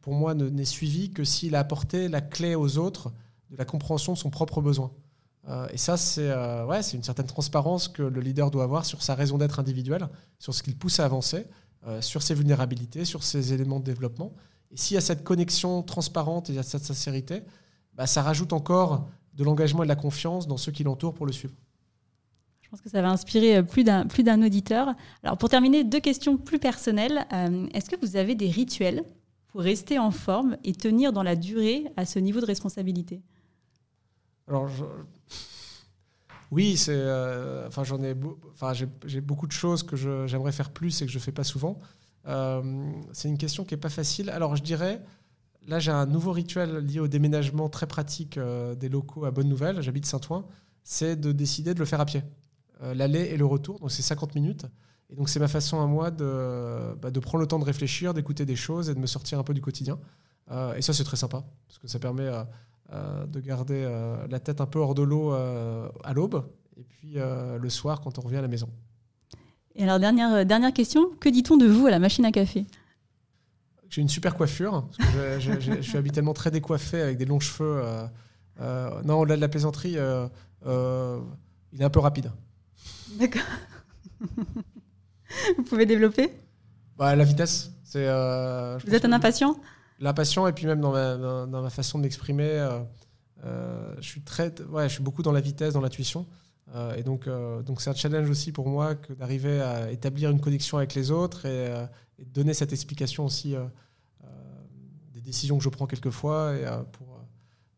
[0.02, 3.14] pour moi, n'est suivi que s'il a apporté la clé aux autres
[3.52, 4.91] de la compréhension de son propre besoin.
[5.72, 6.34] et ça, c'est
[6.66, 10.54] ouais, une certaine transparence que le leader doit avoir sur sa raison d'être individuelle, sur
[10.54, 11.46] ce qu'il pousse à avancer,
[12.02, 14.34] sur ses vulnérabilités, sur ses éléments de développement.
[14.72, 17.43] Et s'il y a cette connexion transparente et cette sincérité,
[17.93, 21.28] bah, ça rajoute encore de l'engagement et de la confiance dans ceux qui l'entourent pour
[21.28, 21.54] le suivre.
[22.76, 24.95] Pense que ça va inspirer euh, plus d'un, auditeur.
[25.23, 27.26] Alors pour terminer, deux questions plus personnelles.
[27.32, 29.05] Euh, est-ce que vous avez des rituels
[29.47, 33.21] pour rester en forme et tenir dans la durée à ce niveau de responsabilité?
[34.49, 34.69] Alors,
[36.51, 38.13] oui, c'est, euh, enfin, j'en ai,
[38.51, 39.95] enfin, j'ai, beaucoup de choses que
[40.28, 41.80] j'aimerais faire plus et que je fais pas souvent.
[42.26, 44.30] c'est une question qui n'est pas facile.
[44.30, 45.01] Alors je dirais,
[45.65, 48.38] là j'ai un nouveau rituel lié au déménagement très pratique
[48.78, 50.45] des locaux à Bonne Nouvelle, j'habite Saint-Ouen,
[50.84, 52.21] c'est de décider de le faire à pied.
[52.86, 53.79] Euh, l'aller et le retour.
[53.79, 54.65] Donc c'est 50 minutes.
[55.09, 58.13] Et donc c'est ma façon à moi de, bah, de prendre le temps de réfléchir,
[58.13, 59.99] d'écouter des choses et de me sortir un peu du quotidien.
[60.51, 62.29] Euh, et ça c'est très sympa parce que ça permet
[62.93, 63.88] euh, de garder
[64.29, 66.45] la tête un peu hors de l'eau à l'aube
[66.77, 68.69] et puis le soir quand on revient à la maison.
[69.75, 72.65] Et alors dernière, dernière question, que dit-on de vous à la machine à café?
[73.89, 74.88] J'ai une super coiffure.
[75.39, 77.83] je, suis habituellement très décoiffé avec des longs cheveux.
[78.59, 79.97] non, au-delà de la plaisanterie,
[80.65, 82.31] il est un peu rapide.
[83.19, 83.41] D'accord.
[85.57, 86.31] Vous pouvez développer?
[86.97, 87.71] Bah, La vitesse.
[87.83, 89.55] C'est, euh, Vous êtes un impatient?
[89.99, 92.79] L'impatient, et puis même dans ma, dans, ma façon de m'exprimer, euh,
[93.45, 96.25] euh, je, suis très, ouais, je suis beaucoup dans la vitesse, dans l'intuition.
[96.97, 97.29] et donc,
[97.65, 101.11] donc c'est un challenge aussi pour moi que d'arriver à établir une connexion avec les
[101.11, 101.67] autres et,
[102.19, 103.55] et donner cette explication aussi
[105.13, 107.15] des décisions que je prends quelquefois et pour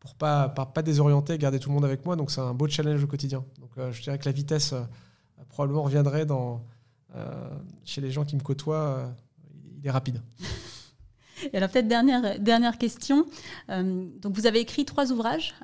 [0.00, 2.16] pour pas, pas, pas désorienter, garder tout le monde avec moi.
[2.16, 3.44] Donc c'est un beau challenge au quotidien.
[3.78, 4.74] Donc je dirais que la vitesse
[5.48, 6.62] probablement reviendrait dans,
[7.16, 7.48] euh,
[7.84, 8.76] chez les gens qui me côtoient.
[8.76, 9.06] Euh,
[9.80, 10.22] il est rapide.
[11.52, 13.24] Et alors peut-être dernière, dernière question.
[13.70, 15.54] Euh, donc vous avez écrit trois ouvrages.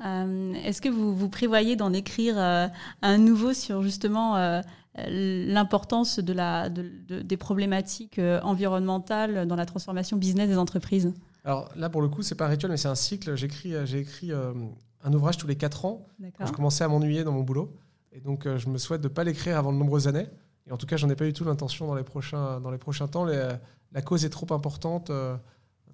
[0.65, 4.63] Est-ce que vous, vous prévoyez d'en écrire un nouveau sur justement
[4.97, 11.13] l'importance de la, des problématiques environnementales dans la transformation business des entreprises?
[11.45, 13.35] Alors là pour le coup c'est pas un rituel mais c'est un cycle.
[13.35, 16.07] J'écris j'ai écrit un ouvrage tous les quatre ans.
[16.39, 17.75] Quand je commençais à m'ennuyer dans mon boulot.
[18.15, 20.27] Et donc, euh, je me souhaite de ne pas l'écrire avant de nombreuses années.
[20.67, 22.79] Et en tout cas, j'en ai pas du tout l'intention dans les prochains, dans les
[22.79, 23.25] prochains temps.
[23.25, 25.37] la cause est trop importante, euh,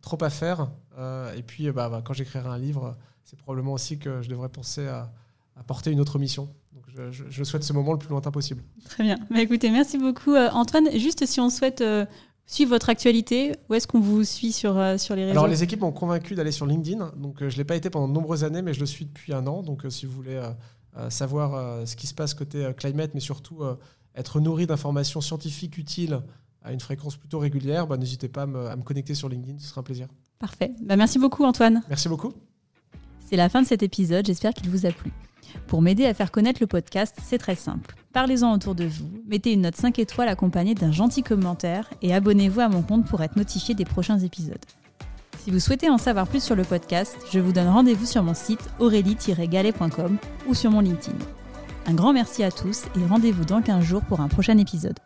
[0.02, 0.70] trop à faire.
[0.98, 2.94] Euh, et puis, bah, bah, quand j'écrirai un livre,
[3.24, 5.10] c'est probablement aussi que je devrais penser à,
[5.66, 6.48] porter une autre mission.
[6.72, 8.62] Donc, je, souhaite ce moment le plus lointain possible.
[8.86, 9.18] Très bien.
[9.30, 10.90] Bah, écoutez, merci beaucoup, Antoine.
[10.96, 11.82] Juste si on souhaite
[12.46, 15.62] suivre votre actualité Où est-ce qu'on vous suit sur, euh, sur les réseaux Alors, les
[15.62, 17.12] équipes m'ont convaincu d'aller sur LinkedIn.
[17.16, 19.32] Donc, je ne l'ai pas été pendant de nombreuses années, mais je le suis depuis
[19.32, 19.62] un an.
[19.62, 20.40] Donc, si vous voulez
[21.08, 23.62] savoir ce qui se passe côté climate, mais surtout
[24.14, 26.20] être nourri d'informations scientifiques utiles
[26.62, 29.80] à une fréquence plutôt régulière, bah, n'hésitez pas à me, connecter sur LinkedIn, ce sera
[29.80, 30.08] un plaisir.
[30.38, 30.72] Parfait.
[30.82, 31.82] Bah, merci beaucoup Antoine.
[31.88, 32.32] Merci beaucoup.
[33.28, 35.12] C'est la fin de cet épisode, j'espère qu'il vous a plu.
[35.66, 37.94] Pour m'aider à faire connaître le podcast, c'est très simple.
[38.12, 42.60] Parlez-en autour de vous, mettez une note 5 étoiles accompagnée d'un gentil commentaire et abonnez-vous
[42.60, 44.64] à mon compte pour être notifié des prochains épisodes.
[45.42, 48.34] Si vous souhaitez en savoir plus sur le podcast, je vous donne rendez-vous sur mon
[48.34, 51.16] site aurélie-galet.com ou sur mon LinkedIn.
[51.86, 54.98] Un grand merci à tous et rendez-vous dans 15 jours pour un prochain épisode.